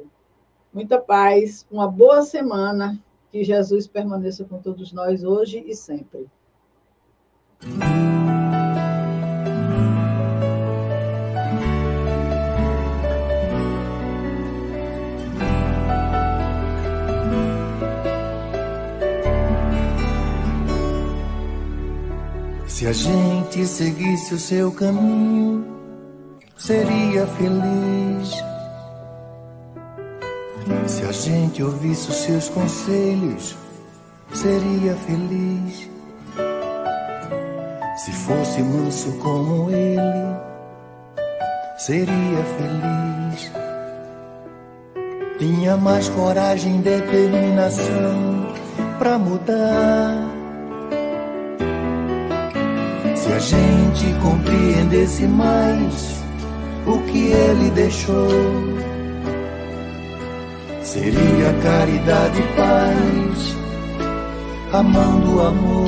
[0.73, 2.99] Muita paz, uma boa semana,
[3.29, 6.27] que Jesus permaneça com todos nós hoje e sempre.
[22.79, 25.65] Se a gente seguisse o seu caminho,
[26.57, 28.41] seria feliz.
[30.87, 33.57] Se a gente ouvisse os seus conselhos,
[34.33, 35.89] seria feliz.
[37.97, 40.37] Se fosse manso como ele,
[41.79, 43.51] seria feliz.
[45.37, 48.55] Tinha mais coragem e determinação
[48.97, 50.38] para mudar
[53.39, 56.21] a gente compreendesse mais
[56.85, 58.27] o que ele deixou,
[60.83, 63.55] seria caridade e paz,
[64.73, 65.87] amando o amor.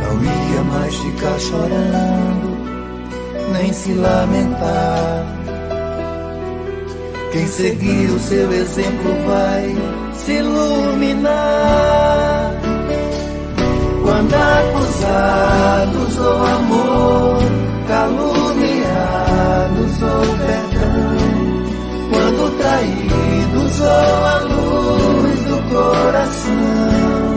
[0.00, 2.56] Não ia mais ficar chorando,
[3.52, 5.26] nem se lamentar.
[7.30, 9.76] Quem seguir o seu exemplo vai
[10.14, 12.37] se iluminar
[14.08, 17.42] quando acusados ou amor,
[17.86, 18.82] caluniados
[20.02, 21.12] ou perdão,
[22.10, 27.36] quando traídos ou a luz do coração,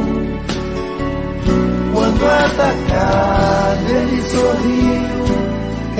[1.93, 5.25] quando atacado ele sorriu,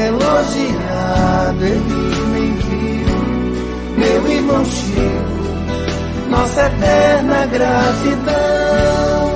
[0.08, 3.12] elogiado ele nem viu,
[3.98, 5.42] meu irmão Chico,
[6.30, 9.31] nossa eterna gratidão.